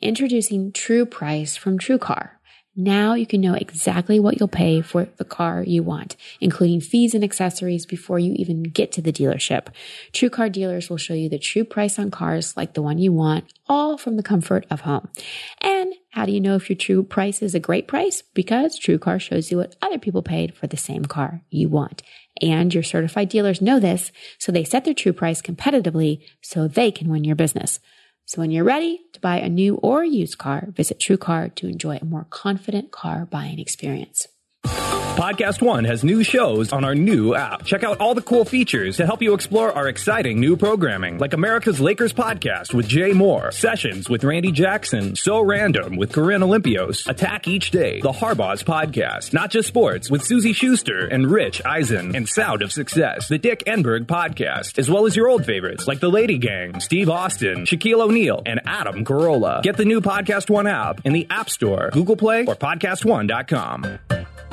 Introducing 0.00 0.72
True 0.72 1.06
Price 1.06 1.56
from 1.56 1.78
TrueCar. 1.78 2.30
Now 2.78 3.14
you 3.14 3.26
can 3.26 3.40
know 3.40 3.54
exactly 3.54 4.20
what 4.20 4.38
you'll 4.38 4.48
pay 4.48 4.82
for 4.82 5.06
the 5.16 5.24
car 5.24 5.64
you 5.66 5.82
want, 5.82 6.14
including 6.42 6.82
fees 6.82 7.14
and 7.14 7.24
accessories 7.24 7.86
before 7.86 8.18
you 8.18 8.34
even 8.34 8.64
get 8.64 8.92
to 8.92 9.00
the 9.00 9.12
dealership. 9.12 9.68
TrueCar 10.12 10.52
dealers 10.52 10.90
will 10.90 10.98
show 10.98 11.14
you 11.14 11.30
the 11.30 11.38
true 11.38 11.64
price 11.64 11.98
on 11.98 12.10
cars 12.10 12.54
like 12.54 12.74
the 12.74 12.82
one 12.82 12.98
you 12.98 13.14
want, 13.14 13.50
all 13.66 13.96
from 13.96 14.18
the 14.18 14.22
comfort 14.22 14.66
of 14.70 14.82
home. 14.82 15.08
And 15.62 15.94
how 16.10 16.26
do 16.26 16.32
you 16.32 16.40
know 16.40 16.56
if 16.56 16.68
your 16.68 16.76
true 16.76 17.02
price 17.02 17.40
is 17.40 17.54
a 17.54 17.60
great 17.60 17.88
price? 17.88 18.20
Because 18.20 18.78
TrueCar 18.78 19.22
shows 19.22 19.50
you 19.50 19.56
what 19.56 19.74
other 19.80 19.98
people 19.98 20.22
paid 20.22 20.54
for 20.54 20.66
the 20.66 20.76
same 20.76 21.06
car 21.06 21.40
you 21.48 21.70
want. 21.70 22.02
And 22.42 22.74
your 22.74 22.82
certified 22.82 23.30
dealers 23.30 23.62
know 23.62 23.80
this, 23.80 24.12
so 24.38 24.52
they 24.52 24.64
set 24.64 24.84
their 24.84 24.92
true 24.92 25.14
price 25.14 25.40
competitively 25.40 26.22
so 26.42 26.68
they 26.68 26.90
can 26.90 27.08
win 27.08 27.24
your 27.24 27.36
business. 27.36 27.80
So 28.26 28.40
when 28.40 28.50
you're 28.50 28.64
ready 28.64 29.02
to 29.12 29.20
buy 29.20 29.38
a 29.38 29.48
new 29.48 29.76
or 29.76 30.04
used 30.04 30.36
car, 30.36 30.66
visit 30.72 30.98
TrueCar 30.98 31.54
to 31.54 31.68
enjoy 31.68 31.98
a 32.02 32.04
more 32.04 32.26
confident 32.28 32.90
car 32.90 33.24
buying 33.24 33.60
experience. 33.60 34.26
Podcast 34.70 35.62
One 35.62 35.84
has 35.84 36.04
new 36.04 36.22
shows 36.22 36.72
on 36.72 36.84
our 36.84 36.94
new 36.94 37.34
app. 37.34 37.64
Check 37.64 37.82
out 37.84 38.00
all 38.00 38.14
the 38.14 38.20
cool 38.22 38.44
features 38.44 38.98
to 38.98 39.06
help 39.06 39.22
you 39.22 39.32
explore 39.32 39.72
our 39.72 39.88
exciting 39.88 40.40
new 40.40 40.56
programming, 40.56 41.18
like 41.18 41.32
America's 41.32 41.80
Lakers 41.80 42.12
podcast 42.12 42.74
with 42.74 42.86
Jay 42.86 43.12
Mohr, 43.12 43.52
Sessions 43.52 44.10
with 44.10 44.24
Randy 44.24 44.52
Jackson, 44.52 45.16
So 45.16 45.40
Random 45.40 45.96
with 45.96 46.12
Corinne 46.12 46.42
Olympios, 46.42 47.08
Attack 47.08 47.48
Each 47.48 47.70
Day, 47.70 48.00
The 48.00 48.12
Harbaugh's 48.12 48.62
podcast, 48.62 49.32
Not 49.32 49.50
Just 49.50 49.68
Sports 49.68 50.10
with 50.10 50.22
Suzy 50.22 50.52
Shuster 50.52 51.06
and 51.06 51.30
Rich 51.30 51.62
Eisen, 51.64 52.14
and 52.14 52.28
Sound 52.28 52.60
of 52.62 52.70
Success, 52.72 53.28
The 53.28 53.38
Dick 53.38 53.64
Enberg 53.66 54.06
podcast, 54.06 54.78
as 54.78 54.90
well 54.90 55.06
as 55.06 55.16
your 55.16 55.28
old 55.28 55.46
favorites 55.46 55.86
like 55.86 56.00
The 56.00 56.10
Lady 56.10 56.36
Gang, 56.38 56.80
Steve 56.80 57.08
Austin, 57.08 57.64
Shaquille 57.64 58.02
O'Neal, 58.02 58.42
and 58.44 58.60
Adam 58.66 59.04
Carolla. 59.04 59.62
Get 59.62 59.76
the 59.78 59.84
new 59.86 60.00
Podcast 60.00 60.50
One 60.50 60.66
app 60.66 61.00
in 61.06 61.12
the 61.14 61.26
App 61.30 61.48
Store, 61.48 61.88
Google 61.92 62.16
Play, 62.16 62.44
or 62.44 62.54
PodcastOne.com. 62.54 63.98